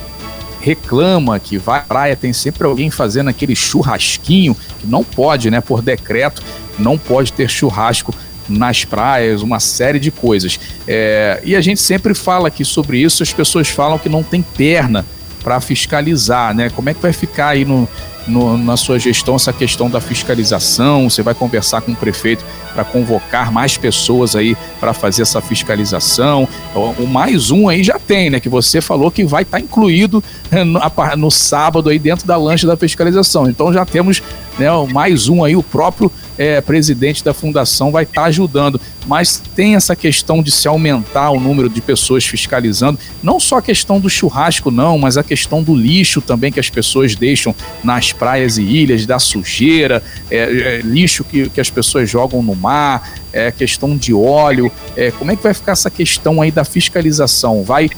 reclama 0.59 1.39
que 1.39 1.59
vai 1.59 1.79
à 1.79 1.83
praia, 1.83 2.15
tem 2.15 2.33
sempre 2.33 2.65
alguém 2.65 2.89
fazendo 2.89 3.29
aquele 3.29 3.55
churrasquinho, 3.55 4.55
que 4.79 4.87
não 4.87 5.03
pode, 5.03 5.51
né? 5.51 5.61
Por 5.61 5.81
decreto, 5.81 6.41
não 6.79 6.97
pode 6.97 7.31
ter 7.33 7.47
churrasco 7.47 8.15
nas 8.47 8.85
praias, 8.85 9.41
uma 9.41 9.59
série 9.59 9.99
de 9.99 10.11
coisas. 10.11 10.59
É, 10.87 11.41
e 11.43 11.55
a 11.55 11.61
gente 11.61 11.81
sempre 11.81 12.13
fala 12.13 12.47
aqui 12.47 12.65
sobre 12.65 12.99
isso, 12.99 13.23
as 13.23 13.33
pessoas 13.33 13.69
falam 13.69 13.97
que 13.97 14.09
não 14.09 14.23
tem 14.23 14.41
perna 14.41 15.05
para 15.43 15.59
fiscalizar, 15.59 16.55
né? 16.55 16.69
Como 16.69 16.89
é 16.89 16.93
que 16.93 17.01
vai 17.01 17.11
ficar 17.11 17.49
aí 17.49 17.65
no, 17.65 17.87
no, 18.25 18.57
na 18.57 18.77
sua 18.77 18.97
gestão 18.97 19.35
essa 19.35 19.51
questão 19.51 19.89
da 19.89 19.99
fiscalização? 19.99 21.09
Você 21.09 21.21
vai 21.21 21.33
conversar 21.33 21.81
com 21.81 21.91
o 21.91 21.95
prefeito 21.95 22.43
para 22.73 22.83
convocar 22.83 23.51
mais 23.51 23.77
pessoas 23.77 24.35
aí 24.35 24.55
para 24.79 24.93
fazer 24.93 25.23
essa 25.23 25.41
fiscalização? 25.41 26.47
O, 26.73 27.03
o, 27.03 27.07
mais 27.07 27.51
um 27.51 27.67
aí 27.67 27.83
já 27.83 27.99
tem, 27.99 28.29
né? 28.29 28.39
Que 28.39 28.49
você 28.49 28.79
falou 28.79 29.11
que 29.11 29.25
vai 29.25 29.43
estar 29.43 29.57
tá 29.57 29.63
incluído 29.63 30.23
eh, 30.49 30.63
no, 30.63 30.79
no, 31.17 31.29
sábado 31.29 31.89
aí 31.89 31.99
dentro 31.99 32.25
da 32.25 32.37
lancha 32.37 32.65
da 32.65 32.77
fiscalização. 32.77 33.49
Então 33.49 33.73
já 33.73 33.85
temos 33.85 34.23
né, 34.57 34.67
mais 34.91 35.27
um 35.27 35.43
aí, 35.43 35.55
o 35.55 35.63
próprio 35.63 36.11
é, 36.37 36.61
presidente 36.61 37.23
da 37.23 37.33
fundação 37.33 37.91
vai 37.91 38.03
estar 38.03 38.21
tá 38.21 38.27
ajudando. 38.27 38.79
Mas 39.05 39.41
tem 39.55 39.75
essa 39.75 39.95
questão 39.95 40.41
de 40.41 40.51
se 40.51 40.67
aumentar 40.67 41.31
o 41.31 41.39
número 41.39 41.69
de 41.69 41.81
pessoas 41.81 42.25
fiscalizando, 42.25 42.99
não 43.21 43.39
só 43.39 43.57
a 43.57 43.61
questão 43.61 43.99
do 43.99 44.09
churrasco, 44.09 44.71
não, 44.71 44.97
mas 44.97 45.17
a 45.17 45.23
questão 45.23 45.61
do 45.61 45.75
lixo 45.75 46.21
também 46.21 46.51
que 46.51 46.59
as 46.59 46.69
pessoas 46.69 47.15
deixam 47.15 47.53
nas 47.83 48.13
praias 48.13 48.57
e 48.57 48.63
ilhas, 48.63 49.05
da 49.05 49.19
sujeira, 49.19 50.01
é, 50.31 50.37
é, 50.37 50.81
lixo 50.83 51.23
que, 51.23 51.49
que 51.49 51.59
as 51.59 51.69
pessoas 51.69 52.09
jogam 52.09 52.41
no 52.41 52.55
mar, 52.55 53.13
é, 53.31 53.51
questão 53.51 53.97
de 53.97 54.13
óleo. 54.13 54.71
É, 54.95 55.11
como 55.11 55.31
é 55.31 55.35
que 55.35 55.43
vai 55.43 55.53
ficar 55.53 55.73
essa 55.73 55.89
questão 55.89 56.41
aí 56.41 56.51
da 56.51 56.63
fiscalização? 56.63 57.63
Vai 57.63 57.89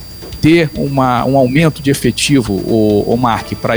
ter 0.42 0.70
uma, 0.76 1.26
um 1.26 1.38
aumento 1.38 1.82
de 1.82 1.90
efetivo, 1.90 2.54
o, 2.54 3.04
o 3.08 3.18
Mark, 3.18 3.54
para 3.54 3.76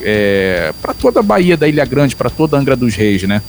é, 0.00 0.72
toda 1.00 1.20
a 1.20 1.22
Bahia 1.22 1.56
da 1.56 1.66
Ilha 1.66 1.84
Grande, 1.84 2.14
para 2.14 2.30
toda 2.30 2.56
a 2.56 2.60
Angra 2.60 2.76
dos 2.76 2.94
Reis, 2.94 3.22
né? 3.24 3.42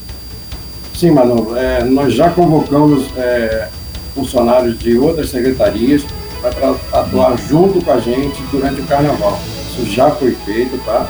Sim, 1.00 1.12
Manu, 1.12 1.56
é, 1.56 1.82
nós 1.82 2.12
já 2.12 2.28
convocamos 2.28 3.06
é, 3.16 3.68
funcionários 4.14 4.78
de 4.78 4.98
outras 4.98 5.30
secretarias 5.30 6.04
para 6.42 6.74
atuar 6.92 7.38
junto 7.38 7.82
com 7.82 7.90
a 7.90 7.98
gente 7.98 8.42
durante 8.52 8.82
o 8.82 8.84
carnaval. 8.84 9.40
Isso 9.70 9.86
já 9.86 10.10
foi 10.10 10.32
feito, 10.44 10.76
tá? 10.84 11.08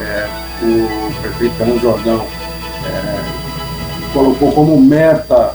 É, 0.00 0.26
o 0.62 1.20
prefeito 1.20 1.54
Fernando 1.56 1.82
Jordão 1.82 2.24
é, 2.86 4.12
colocou 4.14 4.52
como 4.52 4.80
meta 4.80 5.54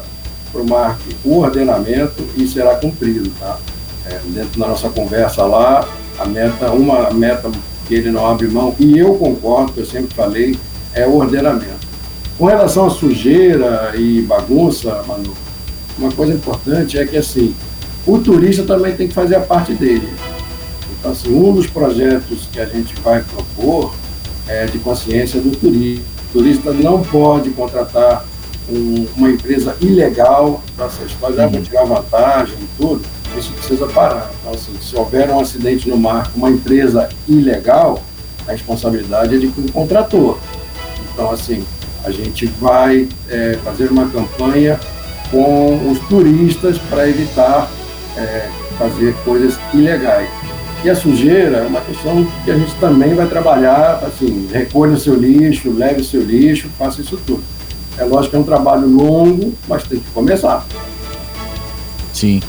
para 0.51 0.61
o 0.61 0.69
MARC 0.69 0.99
o 1.25 1.39
ordenamento 1.39 2.23
e 2.37 2.47
será 2.47 2.75
cumprido, 2.75 3.31
tá? 3.39 3.57
É, 4.05 4.19
dentro 4.27 4.59
da 4.59 4.67
nossa 4.67 4.91
conversa 4.91 5.43
lá, 5.43 5.87
a 6.19 6.25
meta, 6.25 6.69
uma 6.69 7.09
meta 7.09 7.49
que 7.87 7.95
ele 7.95 8.11
não 8.11 8.29
abre 8.29 8.47
mão, 8.47 8.75
e 8.77 8.99
eu 8.99 9.15
concordo, 9.15 9.73
eu 9.75 9.87
sempre 9.87 10.13
falei, 10.13 10.55
é 10.93 11.03
o 11.07 11.15
ordenamento. 11.15 11.90
Com 12.41 12.47
relação 12.47 12.87
à 12.87 12.89
sujeira 12.89 13.93
e 13.95 14.19
bagunça, 14.23 15.03
Manu, 15.07 15.31
uma 15.95 16.11
coisa 16.11 16.33
importante 16.33 16.97
é 16.97 17.05
que 17.05 17.15
assim, 17.15 17.53
o 18.03 18.17
turista 18.17 18.63
também 18.63 18.95
tem 18.95 19.07
que 19.07 19.13
fazer 19.13 19.35
a 19.35 19.41
parte 19.41 19.73
dele. 19.73 20.11
Então, 20.91 21.11
assim, 21.11 21.31
um 21.31 21.53
dos 21.53 21.67
projetos 21.67 22.47
que 22.51 22.59
a 22.59 22.65
gente 22.65 22.95
vai 23.01 23.21
propor 23.21 23.93
é 24.47 24.65
de 24.65 24.79
consciência 24.79 25.39
do 25.39 25.55
turista. 25.55 26.03
O 26.29 26.39
turista 26.39 26.73
não 26.73 27.03
pode 27.03 27.51
contratar 27.51 28.25
um, 28.67 29.05
uma 29.15 29.29
empresa 29.29 29.77
ilegal 29.79 30.63
para 30.75 30.87
essa 30.87 31.03
história, 31.03 31.45
uhum. 31.45 31.61
tirar 31.61 31.85
vantagem 31.85 32.55
e 32.59 32.67
tudo. 32.75 33.03
Isso 33.37 33.51
precisa 33.51 33.85
parar. 33.85 34.31
Então, 34.39 34.53
assim, 34.55 34.73
se 34.81 34.95
houver 34.95 35.29
um 35.29 35.39
acidente 35.39 35.87
no 35.87 35.95
mar 35.95 36.31
com 36.31 36.39
uma 36.39 36.49
empresa 36.49 37.07
ilegal, 37.29 38.01
a 38.47 38.51
responsabilidade 38.51 39.35
é 39.35 39.37
de 39.37 39.47
quem 39.49 39.67
contratou. 39.67 40.39
Então, 41.13 41.29
assim, 41.29 41.63
a 42.03 42.11
gente 42.11 42.45
vai 42.59 43.07
é, 43.29 43.57
fazer 43.63 43.91
uma 43.91 44.07
campanha 44.07 44.79
com 45.29 45.89
os 45.89 45.99
turistas 46.07 46.77
para 46.77 47.07
evitar 47.07 47.69
é, 48.17 48.49
fazer 48.77 49.15
coisas 49.23 49.57
ilegais. 49.73 50.29
E 50.83 50.89
a 50.89 50.95
sujeira 50.95 51.57
é 51.57 51.61
uma 51.61 51.81
questão 51.81 52.25
que 52.43 52.49
a 52.49 52.55
gente 52.55 52.73
também 52.75 53.13
vai 53.13 53.27
trabalhar, 53.27 54.03
assim, 54.03 54.49
recolha 54.51 54.93
o 54.93 54.99
seu 54.99 55.15
lixo, 55.15 55.71
leve 55.71 56.01
o 56.01 56.03
seu 56.03 56.21
lixo, 56.23 56.69
faça 56.77 57.01
isso 57.01 57.19
tudo. 57.25 57.43
É 57.97 58.03
lógico 58.03 58.31
que 58.31 58.35
é 58.37 58.39
um 58.39 58.43
trabalho 58.43 58.87
longo, 58.87 59.53
mas 59.67 59.83
tem 59.83 59.99
que 59.99 60.09
começar. 60.11 60.65
Sim. 62.11 62.41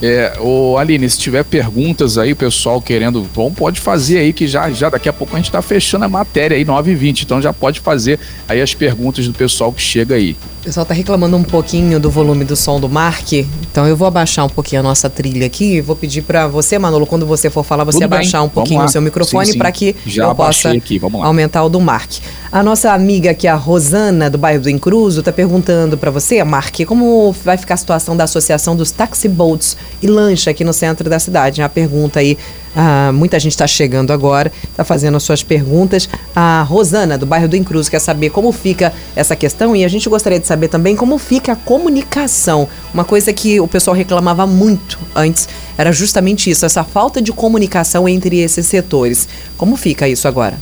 É, 0.00 0.38
o 0.40 0.78
Aline, 0.78 1.10
se 1.10 1.18
tiver 1.18 1.44
perguntas 1.44 2.18
aí, 2.18 2.34
pessoal 2.34 2.80
querendo, 2.80 3.28
bom, 3.34 3.50
pode 3.50 3.80
fazer 3.80 4.18
aí 4.18 4.32
que 4.32 4.46
já, 4.46 4.70
já 4.70 4.88
daqui 4.88 5.08
a 5.08 5.12
pouco 5.12 5.34
a 5.34 5.38
gente 5.38 5.48
está 5.48 5.60
fechando 5.60 6.04
a 6.04 6.08
matéria 6.08 6.56
aí, 6.56 6.64
9 6.64 6.92
h 6.92 7.00
20 7.00 7.22
então 7.22 7.42
já 7.42 7.52
pode 7.52 7.80
fazer 7.80 8.20
aí 8.48 8.60
as 8.62 8.74
perguntas 8.74 9.26
do 9.26 9.34
pessoal 9.34 9.72
que 9.72 9.82
chega 9.82 10.14
aí. 10.14 10.36
Pessoal 10.68 10.82
está 10.82 10.92
reclamando 10.92 11.34
um 11.34 11.42
pouquinho 11.42 11.98
do 11.98 12.10
volume 12.10 12.44
do 12.44 12.54
som 12.54 12.78
do 12.78 12.90
Mark, 12.90 13.32
então 13.32 13.86
eu 13.86 13.96
vou 13.96 14.06
abaixar 14.06 14.44
um 14.44 14.50
pouquinho 14.50 14.80
a 14.80 14.82
nossa 14.82 15.08
trilha 15.08 15.46
aqui. 15.46 15.80
Vou 15.80 15.96
pedir 15.96 16.20
para 16.20 16.46
você, 16.46 16.78
Manolo, 16.78 17.06
quando 17.06 17.24
você 17.24 17.48
for 17.48 17.64
falar, 17.64 17.84
você 17.84 17.96
Tudo 17.96 18.04
abaixar 18.04 18.42
bem. 18.42 18.48
um 18.48 18.50
pouquinho 18.50 18.84
o 18.84 18.88
seu 18.88 19.00
microfone 19.00 19.56
para 19.56 19.72
que 19.72 19.96
Já 20.04 20.24
eu 20.24 20.34
possa 20.34 20.72
aqui. 20.72 21.00
aumentar 21.22 21.64
o 21.64 21.70
do 21.70 21.80
Mark. 21.80 22.10
A 22.52 22.62
nossa 22.62 22.92
amiga 22.92 23.30
aqui, 23.30 23.48
a 23.48 23.54
Rosana, 23.54 24.28
do 24.28 24.36
bairro 24.36 24.60
do 24.60 24.68
Incruso, 24.68 25.20
está 25.20 25.32
perguntando 25.32 25.96
para 25.96 26.10
você, 26.10 26.44
Mark, 26.44 26.80
como 26.86 27.34
vai 27.42 27.56
ficar 27.56 27.72
a 27.72 27.78
situação 27.78 28.14
da 28.14 28.24
Associação 28.24 28.76
dos 28.76 28.90
Taxi 28.90 29.26
Boats 29.26 29.74
e 30.02 30.06
Lancha 30.06 30.50
aqui 30.50 30.64
no 30.64 30.74
centro 30.74 31.08
da 31.08 31.18
cidade. 31.18 31.62
A 31.62 31.68
pergunta 31.70 32.20
aí 32.20 32.36
ah, 32.74 33.10
muita 33.12 33.38
gente 33.38 33.52
está 33.52 33.66
chegando 33.66 34.12
agora, 34.12 34.52
está 34.70 34.84
fazendo 34.84 35.16
as 35.16 35.22
suas 35.22 35.42
perguntas. 35.42 36.08
A 36.34 36.62
Rosana, 36.62 37.18
do 37.18 37.26
bairro 37.26 37.48
do 37.48 37.56
Incruz, 37.56 37.88
quer 37.88 37.98
saber 37.98 38.30
como 38.30 38.52
fica 38.52 38.92
essa 39.16 39.34
questão 39.34 39.74
e 39.74 39.84
a 39.84 39.88
gente 39.88 40.08
gostaria 40.08 40.38
de 40.38 40.46
saber 40.46 40.68
também 40.68 40.96
como 40.96 41.18
fica 41.18 41.52
a 41.52 41.56
comunicação. 41.56 42.68
Uma 42.92 43.04
coisa 43.04 43.32
que 43.32 43.60
o 43.60 43.68
pessoal 43.68 43.96
reclamava 43.96 44.46
muito 44.46 44.98
antes 45.14 45.48
era 45.76 45.92
justamente 45.92 46.50
isso, 46.50 46.66
essa 46.66 46.82
falta 46.82 47.22
de 47.22 47.32
comunicação 47.32 48.08
entre 48.08 48.40
esses 48.40 48.66
setores. 48.66 49.28
Como 49.56 49.76
fica 49.76 50.08
isso 50.08 50.26
agora? 50.26 50.58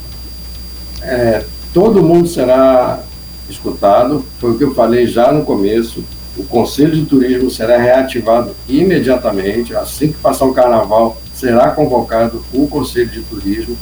É, 1.03 1.45
todo 1.73 2.03
mundo 2.03 2.29
será 2.29 3.01
escutado, 3.49 4.25
foi 4.41 4.53
o 4.53 4.59
que 4.59 4.65
eu 4.65 4.75
falei 4.75 5.07
já 5.07 5.33
no 5.33 5.45
começo. 5.45 6.05
O 6.37 6.45
Conselho 6.45 6.93
de 6.93 7.07
Turismo 7.07 7.51
será 7.51 7.79
reativado 7.79 8.55
imediatamente, 8.69 9.75
assim 9.75 10.09
que 10.09 10.19
passar 10.19 10.45
o 10.45 10.53
carnaval 10.53 11.17
será 11.39 11.71
convocado 11.71 12.45
o 12.53 12.67
Conselho 12.67 13.11
de 13.11 13.21
Turismo. 13.23 13.77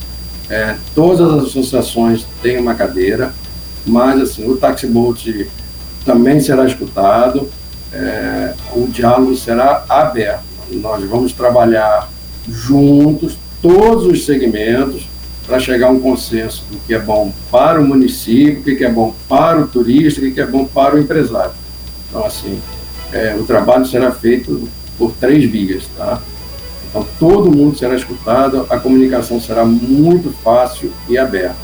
É, 0.51 0.77
todas 0.95 1.21
as 1.21 1.45
associações 1.45 2.27
têm 2.43 2.59
uma 2.59 2.75
cadeira, 2.75 3.33
mas 3.87 4.21
assim, 4.21 4.49
o 4.49 4.57
taxiboat 4.57 5.49
também 6.05 6.41
será 6.41 6.67
escutado, 6.67 7.49
é, 7.93 8.55
o 8.75 8.87
diálogo 8.89 9.35
será 9.37 9.85
aberto. 9.89 10.43
Nós 10.73 11.03
vamos 11.05 11.33
trabalhar 11.33 12.09
juntos, 12.49 13.39
todos 13.63 14.07
os 14.07 14.27
segmentos, 14.27 15.07
para 15.47 15.59
chegar 15.59 15.89
a 15.89 15.91
um 15.91 16.01
consenso 16.01 16.65
do 16.71 16.79
que 16.79 16.95
é 16.95 16.99
bom 16.99 17.33
para 17.51 17.81
o 17.81 17.85
município, 17.87 18.61
o 18.73 18.77
que 18.77 18.85
é 18.85 18.91
bom 18.91 19.15
para 19.29 19.61
o 19.61 19.69
turista, 19.69 20.21
o 20.21 20.33
que 20.33 20.41
é 20.41 20.47
bom 20.47 20.65
para 20.65 20.97
o 20.97 20.99
empresário. 20.99 21.53
Então, 22.09 22.25
assim, 22.25 22.61
é, 23.13 23.37
o 23.39 23.45
trabalho 23.45 23.85
será 23.85 24.11
feito 24.11 24.69
por 24.99 25.13
três 25.13 25.51
vias, 25.51 25.85
tá? 25.97 26.21
Então, 26.95 27.05
todo 27.19 27.51
mundo 27.51 27.77
será 27.77 27.97
escutado, 27.97 28.69
a 28.71 28.79
comunicação 28.79 29.41
será 29.41 29.65
muito 29.65 30.33
fácil 30.45 30.93
e 31.09 31.19
aberta. 31.19 31.57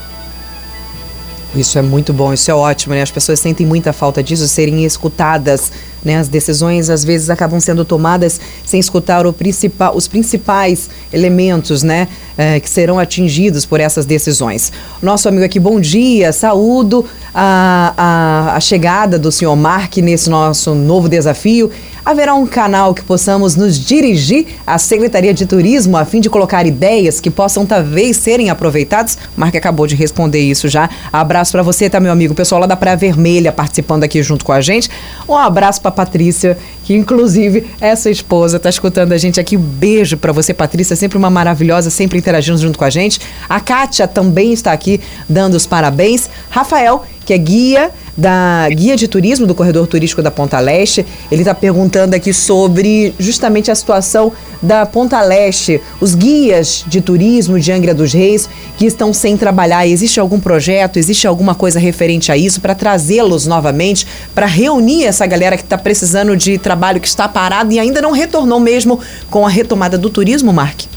Isso 1.54 1.78
é 1.78 1.82
muito 1.82 2.12
bom, 2.12 2.32
isso 2.32 2.50
é 2.50 2.54
ótimo, 2.54 2.94
né? 2.94 3.02
As 3.02 3.10
pessoas 3.12 3.38
sentem 3.38 3.64
muita 3.64 3.92
falta 3.92 4.22
disso, 4.22 4.46
serem 4.48 4.84
escutadas, 4.84 5.70
né? 6.04 6.16
As 6.16 6.28
decisões 6.28 6.90
às 6.90 7.04
vezes 7.04 7.30
acabam 7.30 7.60
sendo 7.60 7.84
tomadas 7.84 8.40
sem 8.64 8.78
escutar 8.78 9.24
principal, 9.32 9.96
os 9.96 10.08
principais 10.08 10.90
elementos, 11.12 11.84
né? 11.84 12.08
É, 12.36 12.58
que 12.58 12.70
serão 12.70 12.98
atingidos 12.98 13.64
por 13.64 13.80
essas 13.80 14.04
decisões. 14.04 14.72
Nosso 15.02 15.28
amigo 15.28 15.44
aqui, 15.44 15.60
bom 15.60 15.80
dia, 15.80 16.32
saúdo 16.32 17.04
a, 17.34 17.94
a, 17.96 18.56
a 18.56 18.60
chegada 18.60 19.18
do 19.18 19.30
senhor 19.30 19.54
Mark 19.56 19.96
nesse 19.98 20.30
nosso 20.30 20.74
novo 20.74 21.08
desafio 21.08 21.70
haverá 22.04 22.34
um 22.34 22.46
canal 22.46 22.94
que 22.94 23.02
possamos 23.02 23.56
nos 23.56 23.78
dirigir 23.78 24.46
à 24.66 24.78
Secretaria 24.78 25.34
de 25.34 25.46
Turismo 25.46 25.96
a 25.96 26.04
fim 26.04 26.20
de 26.20 26.30
colocar 26.30 26.66
ideias 26.66 27.20
que 27.20 27.30
possam 27.30 27.66
talvez 27.66 28.16
serem 28.16 28.50
aproveitadas? 28.50 29.18
Mark 29.36 29.54
acabou 29.54 29.86
de 29.86 29.94
responder 29.94 30.40
isso 30.40 30.68
já. 30.68 30.88
Abraço 31.12 31.52
para 31.52 31.62
você, 31.62 31.88
tá, 31.88 32.00
meu 32.00 32.12
amigo? 32.12 32.34
Pessoal 32.34 32.60
lá 32.60 32.66
da 32.66 32.76
Praia 32.76 32.96
Vermelha 32.96 33.52
participando 33.52 34.04
aqui 34.04 34.22
junto 34.22 34.44
com 34.44 34.52
a 34.52 34.60
gente. 34.60 34.88
Um 35.28 35.36
abraço 35.36 35.80
para 35.80 35.90
Patrícia, 35.90 36.56
que 36.84 36.94
inclusive 36.94 37.66
essa 37.80 38.10
esposa 38.10 38.58
tá 38.58 38.68
escutando 38.68 39.12
a 39.12 39.18
gente 39.18 39.38
aqui. 39.38 39.56
Beijo 39.56 40.16
para 40.16 40.32
você, 40.32 40.52
Patrícia, 40.52 40.96
sempre 40.96 41.18
uma 41.18 41.30
maravilhosa, 41.30 41.90
sempre 41.90 42.18
interagindo 42.18 42.58
junto 42.58 42.78
com 42.78 42.84
a 42.84 42.90
gente. 42.90 43.20
A 43.48 43.60
Kátia 43.60 44.08
também 44.08 44.52
está 44.52 44.72
aqui 44.72 45.00
dando 45.28 45.54
os 45.54 45.66
parabéns. 45.66 46.28
Rafael, 46.50 47.04
que 47.30 47.34
é 47.34 47.38
guia 47.38 47.90
da 48.16 48.68
guia 48.70 48.96
de 48.96 49.06
turismo 49.06 49.46
do 49.46 49.54
corredor 49.54 49.86
turístico 49.86 50.20
da 50.20 50.32
Ponta 50.32 50.58
Leste. 50.58 51.06
Ele 51.30 51.42
está 51.42 51.54
perguntando 51.54 52.16
aqui 52.16 52.34
sobre 52.34 53.14
justamente 53.20 53.70
a 53.70 53.74
situação 53.76 54.32
da 54.60 54.84
Ponta 54.84 55.22
Leste, 55.22 55.80
os 56.00 56.16
guias 56.16 56.84
de 56.88 57.00
turismo 57.00 57.60
de 57.60 57.70
Angra 57.70 57.94
dos 57.94 58.12
Reis 58.12 58.48
que 58.76 58.84
estão 58.84 59.14
sem 59.14 59.36
trabalhar. 59.36 59.86
Existe 59.86 60.18
algum 60.18 60.40
projeto, 60.40 60.98
existe 60.98 61.24
alguma 61.24 61.54
coisa 61.54 61.78
referente 61.78 62.32
a 62.32 62.36
isso 62.36 62.60
para 62.60 62.74
trazê-los 62.74 63.46
novamente, 63.46 64.08
para 64.34 64.46
reunir 64.46 65.04
essa 65.04 65.24
galera 65.24 65.56
que 65.56 65.62
está 65.62 65.78
precisando 65.78 66.36
de 66.36 66.58
trabalho, 66.58 67.00
que 67.00 67.06
está 67.06 67.28
parado 67.28 67.72
e 67.72 67.78
ainda 67.78 68.02
não 68.02 68.10
retornou 68.10 68.58
mesmo 68.58 68.98
com 69.30 69.46
a 69.46 69.48
retomada 69.48 69.96
do 69.96 70.10
turismo, 70.10 70.52
Mark? 70.52 70.89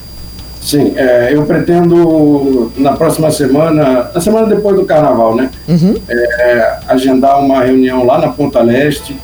Sim, 0.63 0.93
é, 0.95 1.29
eu 1.33 1.45
pretendo 1.45 2.71
na 2.77 2.93
próxima 2.93 3.29
semana, 3.29 4.09
na 4.13 4.21
semana 4.21 4.47
depois 4.47 4.77
do 4.77 4.85
carnaval, 4.85 5.35
né? 5.35 5.51
Uhum. 5.67 5.95
É, 6.07 6.79
agendar 6.87 7.37
uma 7.43 7.61
reunião 7.61 8.05
lá 8.05 8.17
na 8.17 8.29
Ponta 8.29 8.61
Leste. 8.61 9.15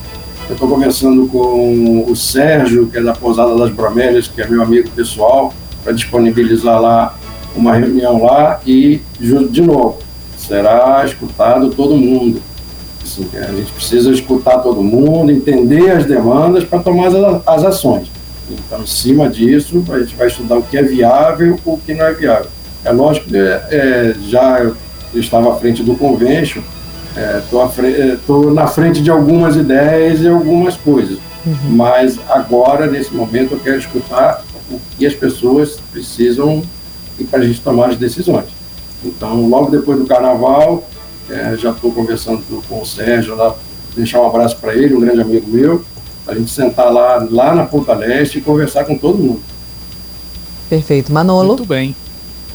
Eu 0.49 0.53
estou 0.53 0.67
conversando 0.67 1.27
com 1.27 2.05
o 2.09 2.15
Sérgio, 2.15 2.87
que 2.87 2.97
é 2.97 3.01
da 3.01 3.13
Pousada 3.13 3.55
das 3.55 3.71
Bromélias, 3.71 4.27
que 4.27 4.41
é 4.41 4.47
meu 4.47 4.61
amigo 4.61 4.89
pessoal, 4.89 5.53
para 5.81 5.93
disponibilizar 5.93 6.81
lá 6.81 7.15
uma 7.55 7.73
reunião 7.73 8.21
lá 8.21 8.59
e, 8.65 9.01
de 9.19 9.61
novo, 9.61 9.99
será 10.37 11.03
escutado 11.05 11.69
todo 11.69 11.95
mundo. 11.95 12.41
Assim, 13.01 13.25
a 13.33 13.51
gente 13.53 13.71
precisa 13.71 14.11
escutar 14.11 14.57
todo 14.57 14.83
mundo, 14.83 15.31
entender 15.31 15.89
as 15.91 16.05
demandas 16.05 16.65
para 16.65 16.79
tomar 16.79 17.07
as, 17.07 17.15
as 17.47 17.63
ações. 17.63 18.18
Então, 18.49 18.81
em 18.81 18.87
cima 18.87 19.29
disso, 19.29 19.83
a 19.89 19.99
gente 19.99 20.15
vai 20.15 20.27
estudar 20.27 20.57
o 20.57 20.63
que 20.63 20.77
é 20.77 20.83
viável 20.83 21.59
o 21.65 21.77
que 21.77 21.93
não 21.93 22.05
é 22.05 22.13
viável. 22.13 22.49
É 22.83 22.91
lógico 22.91 23.35
é, 23.35 23.67
é, 23.71 24.15
já 24.27 24.59
eu 24.59 24.75
estava 25.19 25.53
à 25.53 25.55
frente 25.57 25.83
do 25.83 25.95
convênio, 25.95 26.63
estou 27.43 28.49
é, 28.49 28.53
na 28.53 28.67
frente 28.67 29.01
de 29.01 29.09
algumas 29.09 29.55
ideias 29.55 30.21
e 30.21 30.27
algumas 30.27 30.77
coisas, 30.77 31.17
uhum. 31.45 31.55
mas 31.71 32.19
agora, 32.29 32.87
nesse 32.87 33.13
momento, 33.13 33.53
eu 33.53 33.59
quero 33.59 33.77
escutar 33.77 34.43
o 34.71 34.79
que 34.97 35.05
as 35.05 35.13
pessoas 35.13 35.79
precisam 35.91 36.61
e 37.19 37.23
para 37.23 37.39
a 37.39 37.45
gente 37.45 37.59
tomar 37.59 37.89
as 37.89 37.97
decisões. 37.97 38.45
Então, 39.03 39.47
logo 39.47 39.71
depois 39.71 39.97
do 39.97 40.05
carnaval, 40.05 40.87
é, 41.29 41.55
já 41.57 41.71
estou 41.71 41.91
conversando 41.91 42.43
com 42.67 42.81
o 42.81 42.85
Sérgio 42.85 43.35
lá, 43.35 43.55
deixar 43.95 44.21
um 44.21 44.27
abraço 44.27 44.57
para 44.57 44.73
ele, 44.75 44.93
um 44.93 44.99
grande 44.99 45.21
amigo 45.21 45.49
meu, 45.49 45.83
a 46.29 46.35
gente 46.35 46.51
sentar 46.51 46.91
lá, 46.91 47.27
lá 47.29 47.55
na 47.55 47.65
Ponta 47.65 47.93
Leste 47.93 48.37
e 48.37 48.41
conversar 48.41 48.85
com 48.85 48.97
todo 48.97 49.17
mundo. 49.17 49.41
Perfeito. 50.69 51.11
Manolo? 51.11 51.47
Muito 51.47 51.65
bem. 51.65 51.95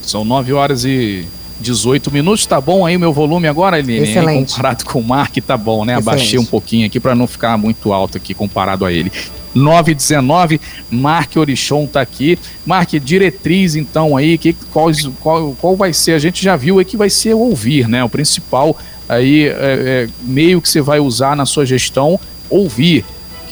São 0.02 0.24
9 0.24 0.52
horas 0.52 0.84
e 0.84 1.26
18 1.60 2.10
minutos. 2.12 2.46
Tá 2.46 2.60
bom 2.60 2.86
aí 2.86 2.96
o 2.96 3.00
meu 3.00 3.12
volume 3.12 3.48
agora, 3.48 3.78
Eline? 3.78 4.08
Excelente. 4.08 4.54
Comparado 4.54 4.84
com 4.84 5.00
o 5.00 5.04
Mark, 5.04 5.36
tá 5.38 5.56
bom, 5.56 5.84
né? 5.84 5.94
Excelente. 5.94 6.08
Abaixei 6.08 6.38
um 6.38 6.44
pouquinho 6.44 6.86
aqui 6.86 7.00
para 7.00 7.14
não 7.14 7.26
ficar 7.26 7.56
muito 7.58 7.92
alto 7.92 8.16
aqui 8.16 8.34
comparado 8.34 8.84
a 8.84 8.92
ele. 8.92 9.10
919, 9.54 10.60
Mark 10.90 11.36
Orichon 11.36 11.86
tá 11.86 12.00
aqui. 12.00 12.38
Mark, 12.66 12.90
diretriz 12.94 13.76
então 13.76 14.16
aí, 14.16 14.36
que, 14.36 14.52
qual, 14.72 14.90
qual, 15.20 15.56
qual 15.60 15.76
vai 15.76 15.92
ser? 15.92 16.12
A 16.12 16.18
gente 16.18 16.42
já 16.42 16.56
viu 16.56 16.78
aí 16.78 16.84
que 16.84 16.96
vai 16.96 17.08
ser 17.08 17.34
ouvir, 17.34 17.88
né? 17.88 18.02
O 18.02 18.08
principal 18.08 18.76
aí 19.08 19.46
é, 19.46 19.52
é, 19.52 20.08
meio 20.22 20.60
que 20.60 20.68
você 20.68 20.80
vai 20.80 20.98
usar 20.98 21.36
na 21.36 21.46
sua 21.46 21.64
gestão, 21.64 22.18
ouvir. 22.50 23.04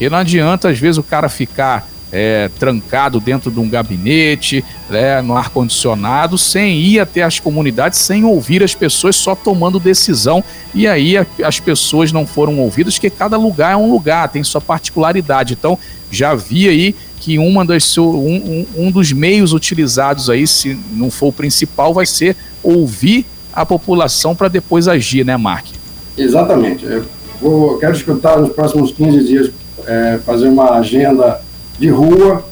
Porque 0.02 0.10
não 0.10 0.18
adianta, 0.18 0.68
às 0.68 0.80
vezes, 0.80 0.98
o 0.98 1.02
cara 1.04 1.28
ficar 1.28 1.88
é, 2.10 2.50
trancado 2.58 3.20
dentro 3.20 3.52
de 3.52 3.60
um 3.60 3.68
gabinete, 3.68 4.64
né, 4.90 5.22
no 5.22 5.36
ar-condicionado, 5.36 6.36
sem 6.36 6.76
ir 6.76 6.98
até 6.98 7.22
as 7.22 7.38
comunidades, 7.38 8.00
sem 8.00 8.24
ouvir 8.24 8.64
as 8.64 8.74
pessoas, 8.74 9.14
só 9.14 9.36
tomando 9.36 9.78
decisão. 9.78 10.42
E 10.74 10.88
aí 10.88 11.16
a, 11.16 11.24
as 11.44 11.60
pessoas 11.60 12.10
não 12.10 12.26
foram 12.26 12.58
ouvidas, 12.58 12.94
porque 12.94 13.10
cada 13.10 13.36
lugar 13.36 13.74
é 13.74 13.76
um 13.76 13.92
lugar, 13.92 14.28
tem 14.28 14.42
sua 14.42 14.60
particularidade. 14.60 15.52
Então, 15.52 15.78
já 16.10 16.34
vi 16.34 16.68
aí 16.68 16.96
que 17.20 17.38
uma 17.38 17.64
das, 17.64 17.96
um, 17.96 18.02
um, 18.02 18.66
um 18.76 18.90
dos 18.90 19.12
meios 19.12 19.52
utilizados 19.52 20.28
aí, 20.28 20.48
se 20.48 20.76
não 20.94 21.12
for 21.12 21.28
o 21.28 21.32
principal, 21.32 21.94
vai 21.94 22.06
ser 22.06 22.34
ouvir 22.60 23.24
a 23.52 23.64
população 23.64 24.34
para 24.34 24.48
depois 24.48 24.88
agir, 24.88 25.24
né, 25.24 25.36
Mark? 25.36 25.66
Exatamente. 26.18 26.84
Eu 26.84 27.04
vou, 27.40 27.78
quero 27.78 27.94
escutar 27.94 28.40
nos 28.40 28.52
próximos 28.52 28.90
15 28.90 29.24
dias 29.24 29.61
é, 29.86 30.18
fazer 30.24 30.48
uma 30.48 30.72
agenda 30.72 31.40
de 31.78 31.88
rua, 31.88 32.44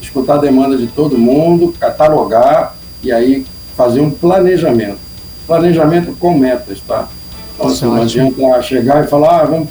escutar 0.00 0.34
a 0.34 0.38
demanda 0.38 0.76
de 0.76 0.86
todo 0.86 1.18
mundo, 1.18 1.74
catalogar 1.78 2.74
e 3.02 3.12
aí 3.12 3.46
fazer 3.76 4.00
um 4.00 4.10
planejamento. 4.10 4.98
Planejamento 5.46 6.12
com 6.18 6.36
metas, 6.36 6.80
tá? 6.80 7.08
Então, 7.54 7.66
assim, 7.66 7.84
não 7.84 8.02
adianta 8.02 8.62
chegar 8.62 9.04
e 9.04 9.08
falar, 9.08 9.42
ah, 9.42 9.44
vamos 9.44 9.68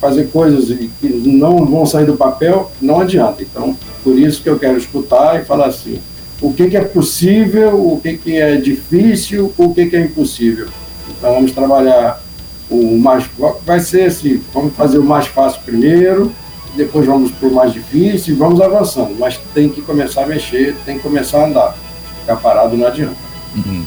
fazer 0.00 0.28
coisas 0.30 0.76
que 1.00 1.08
não 1.08 1.64
vão 1.64 1.86
sair 1.86 2.06
do 2.06 2.16
papel, 2.16 2.70
não 2.80 3.00
adianta. 3.00 3.42
Então, 3.42 3.76
por 4.04 4.18
isso 4.18 4.42
que 4.42 4.48
eu 4.48 4.58
quero 4.58 4.76
escutar 4.76 5.40
e 5.40 5.44
falar 5.44 5.66
assim, 5.66 6.00
o 6.40 6.52
que, 6.52 6.68
que 6.68 6.76
é 6.76 6.84
possível, 6.84 7.74
o 7.74 8.00
que, 8.00 8.16
que 8.16 8.36
é 8.36 8.56
difícil, 8.56 9.52
o 9.56 9.74
que, 9.74 9.86
que 9.86 9.96
é 9.96 10.00
impossível. 10.00 10.68
Então, 11.08 11.34
vamos 11.34 11.52
trabalhar 11.52 12.22
o 12.70 12.98
mais 12.98 13.24
vai 13.64 13.80
ser 13.80 14.06
assim, 14.06 14.42
vamos 14.52 14.74
fazer 14.74 14.98
o 14.98 15.04
mais 15.04 15.26
fácil 15.26 15.60
primeiro, 15.64 16.32
depois 16.76 17.06
vamos 17.06 17.30
para 17.30 17.48
o 17.48 17.54
mais 17.54 17.72
difícil 17.72 18.34
e 18.34 18.36
vamos 18.36 18.60
avançando, 18.60 19.16
mas 19.18 19.38
tem 19.54 19.68
que 19.68 19.80
começar 19.80 20.24
a 20.24 20.26
mexer, 20.26 20.76
tem 20.84 20.96
que 20.96 21.02
começar 21.02 21.42
a 21.42 21.46
andar. 21.46 21.78
Ficar 22.20 22.36
parado 22.36 22.76
não 22.76 22.86
adianta. 22.86 23.16
Uhum. 23.54 23.84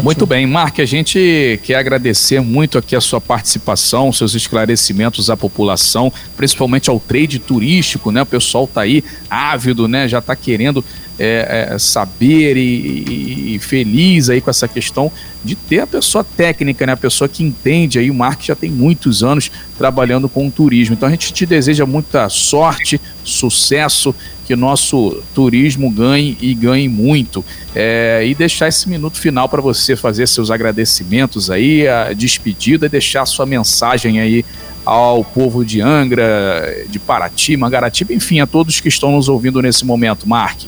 Muito 0.00 0.24
bem, 0.24 0.46
Mark, 0.46 0.78
a 0.78 0.86
gente 0.86 1.60
quer 1.62 1.74
agradecer 1.74 2.40
muito 2.40 2.78
aqui 2.78 2.96
a 2.96 3.00
sua 3.00 3.20
participação, 3.20 4.10
seus 4.10 4.34
esclarecimentos 4.34 5.28
à 5.28 5.36
população, 5.36 6.10
principalmente 6.34 6.88
ao 6.88 6.98
trade 6.98 7.38
turístico, 7.38 8.10
né? 8.10 8.22
O 8.22 8.26
pessoal 8.26 8.66
tá 8.66 8.80
aí 8.80 9.04
ávido, 9.28 9.86
né? 9.86 10.08
Já 10.08 10.20
está 10.20 10.34
querendo 10.34 10.82
é, 11.18 11.68
é, 11.74 11.78
saber 11.78 12.56
e, 12.56 13.54
e, 13.54 13.58
feliz 13.58 14.30
aí 14.30 14.40
com 14.40 14.48
essa 14.48 14.66
questão 14.66 15.12
de 15.44 15.54
ter 15.54 15.80
a 15.80 15.86
pessoa 15.86 16.24
técnica, 16.24 16.86
né? 16.86 16.92
A 16.92 16.96
pessoa 16.96 17.28
que 17.28 17.44
entende 17.44 17.98
aí, 17.98 18.10
o 18.10 18.14
Mark 18.14 18.40
já 18.42 18.56
tem 18.56 18.70
muitos 18.70 19.22
anos 19.22 19.50
trabalhando 19.76 20.26
com 20.26 20.46
o 20.46 20.50
turismo. 20.50 20.94
Então 20.94 21.06
a 21.06 21.12
gente 21.12 21.32
te 21.34 21.44
deseja 21.44 21.84
muita 21.84 22.30
sorte, 22.30 22.98
sucesso 23.22 24.14
que 24.46 24.56
nosso 24.56 25.22
turismo 25.34 25.90
ganhe 25.90 26.36
e 26.40 26.54
ganhe 26.54 26.88
muito. 26.88 27.44
É, 27.74 28.22
e 28.26 28.34
deixar 28.34 28.68
esse 28.68 28.88
minuto 28.88 29.18
final 29.18 29.48
para 29.48 29.60
você 29.60 29.96
fazer 29.96 30.28
seus 30.28 30.50
agradecimentos 30.50 31.50
aí, 31.50 31.88
a 31.88 32.12
despedida 32.12 32.86
e 32.86 32.88
deixar 32.88 33.24
sua 33.26 33.46
mensagem 33.46 34.20
aí 34.20 34.44
ao 34.84 35.24
povo 35.24 35.64
de 35.64 35.80
Angra, 35.80 36.84
de 36.88 36.98
Paraty, 36.98 37.56
Mangaratiba, 37.56 38.12
enfim, 38.12 38.40
a 38.40 38.46
todos 38.46 38.80
que 38.80 38.88
estão 38.88 39.12
nos 39.12 39.28
ouvindo 39.28 39.62
nesse 39.62 39.84
momento. 39.84 40.28
Mark. 40.28 40.62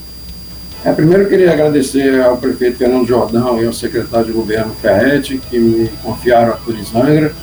É, 0.84 0.92
primeiro 0.92 1.28
queria 1.28 1.52
agradecer 1.52 2.20
ao 2.22 2.36
prefeito 2.36 2.76
Fernando 2.76 3.06
Jordão 3.06 3.60
e 3.62 3.66
ao 3.66 3.72
secretário 3.72 4.26
de 4.26 4.32
governo 4.32 4.74
Ferretti, 4.80 5.40
que 5.50 5.58
me 5.58 5.88
confiaram 6.02 6.52
a 6.52 6.56
Turizangra, 6.56 7.34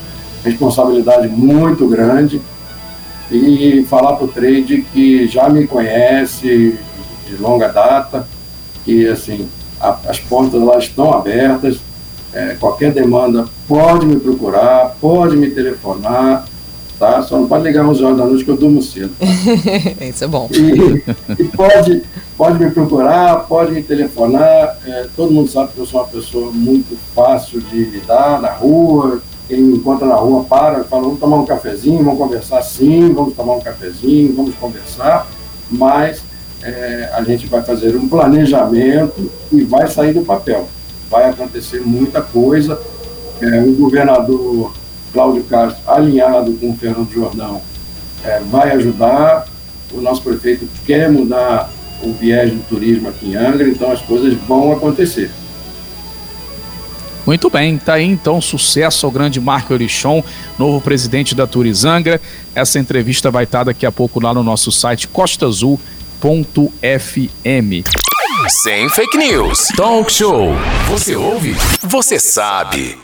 responsabilidade 0.44 1.28
muito 1.28 1.86
grande 1.88 2.40
e 3.32 3.84
falar 3.84 4.16
para 4.16 4.24
o 4.24 4.28
trade 4.28 4.82
que 4.92 5.26
já 5.26 5.48
me 5.48 5.66
conhece 5.66 6.78
de 7.26 7.36
longa 7.36 7.68
data, 7.68 8.28
que 8.84 9.08
assim, 9.08 9.48
a, 9.80 9.96
as 10.06 10.18
portas 10.20 10.60
lá 10.60 10.78
estão 10.78 11.12
abertas, 11.12 11.78
é, 12.32 12.56
qualquer 12.58 12.92
demanda 12.92 13.46
pode 13.66 14.06
me 14.06 14.18
procurar, 14.18 14.96
pode 15.00 15.36
me 15.36 15.50
telefonar, 15.50 16.46
tá? 16.98 17.22
Só 17.22 17.38
não 17.38 17.46
pode 17.46 17.64
ligar 17.64 17.86
11 17.86 18.04
horas 18.04 18.18
da 18.18 18.26
noite 18.26 18.44
que 18.44 18.50
eu 18.50 18.56
durmo 18.56 18.82
cedo. 18.82 19.14
Tá? 19.18 20.04
Isso 20.06 20.24
é 20.24 20.26
bom. 20.28 20.48
E, 20.52 21.42
e, 21.42 21.44
pode, 21.48 22.02
pode 22.36 22.62
me 22.62 22.70
procurar, 22.70 23.40
pode 23.48 23.72
me 23.72 23.82
telefonar, 23.82 24.78
é, 24.86 25.06
todo 25.16 25.32
mundo 25.32 25.50
sabe 25.50 25.72
que 25.72 25.78
eu 25.78 25.86
sou 25.86 26.00
uma 26.00 26.08
pessoa 26.08 26.50
muito 26.52 26.96
fácil 27.14 27.60
de 27.60 27.84
lidar 27.84 28.40
na 28.40 28.50
rua, 28.50 29.20
quem 29.52 29.60
me 29.60 29.76
encontra 29.76 30.06
na 30.06 30.14
rua 30.14 30.44
para, 30.44 30.82
fala, 30.84 31.02
vamos 31.02 31.20
tomar 31.20 31.36
um 31.36 31.44
cafezinho, 31.44 32.02
vamos 32.02 32.18
conversar 32.18 32.62
sim, 32.62 33.12
vamos 33.12 33.34
tomar 33.34 33.56
um 33.56 33.60
cafezinho, 33.60 34.34
vamos 34.34 34.54
conversar, 34.54 35.26
mas 35.70 36.22
é, 36.62 37.10
a 37.12 37.22
gente 37.22 37.46
vai 37.48 37.60
fazer 37.62 37.94
um 37.94 38.08
planejamento 38.08 39.30
e 39.52 39.62
vai 39.62 39.86
sair 39.88 40.14
do 40.14 40.22
papel. 40.22 40.66
Vai 41.10 41.28
acontecer 41.28 41.82
muita 41.82 42.22
coisa. 42.22 42.80
É, 43.42 43.60
o 43.60 43.74
governador 43.74 44.72
Cláudio 45.12 45.44
Castro, 45.44 45.82
alinhado 45.86 46.54
com 46.54 46.70
o 46.70 46.74
Fernando 46.74 47.12
Jordão, 47.12 47.60
é, 48.24 48.40
vai 48.50 48.70
ajudar. 48.70 49.46
O 49.92 50.00
nosso 50.00 50.22
prefeito 50.22 50.66
quer 50.86 51.12
mudar 51.12 51.70
o 52.02 52.10
viés 52.14 52.50
do 52.50 52.66
turismo 52.70 53.10
aqui 53.10 53.32
em 53.32 53.36
Angra, 53.36 53.68
então 53.68 53.92
as 53.92 54.00
coisas 54.00 54.32
vão 54.48 54.72
acontecer. 54.72 55.30
Muito 57.26 57.48
bem, 57.48 57.78
tá 57.78 57.94
aí 57.94 58.04
então 58.04 58.40
sucesso 58.40 59.06
ao 59.06 59.12
grande 59.12 59.40
Marco 59.40 59.72
Orichon, 59.72 60.24
novo 60.58 60.80
presidente 60.80 61.34
da 61.34 61.46
Turizangra. 61.46 62.20
Essa 62.54 62.78
entrevista 62.78 63.30
vai 63.30 63.44
estar 63.44 63.64
daqui 63.64 63.86
a 63.86 63.92
pouco 63.92 64.20
lá 64.20 64.34
no 64.34 64.42
nosso 64.42 64.72
site 64.72 65.06
costazul.fm. 65.08 65.78
Sem 68.62 68.88
fake 68.88 69.16
news. 69.16 69.68
Talk 69.76 70.12
show. 70.12 70.52
Você 70.88 71.14
ouve? 71.14 71.54
Você 71.82 72.18
sabe. 72.18 72.98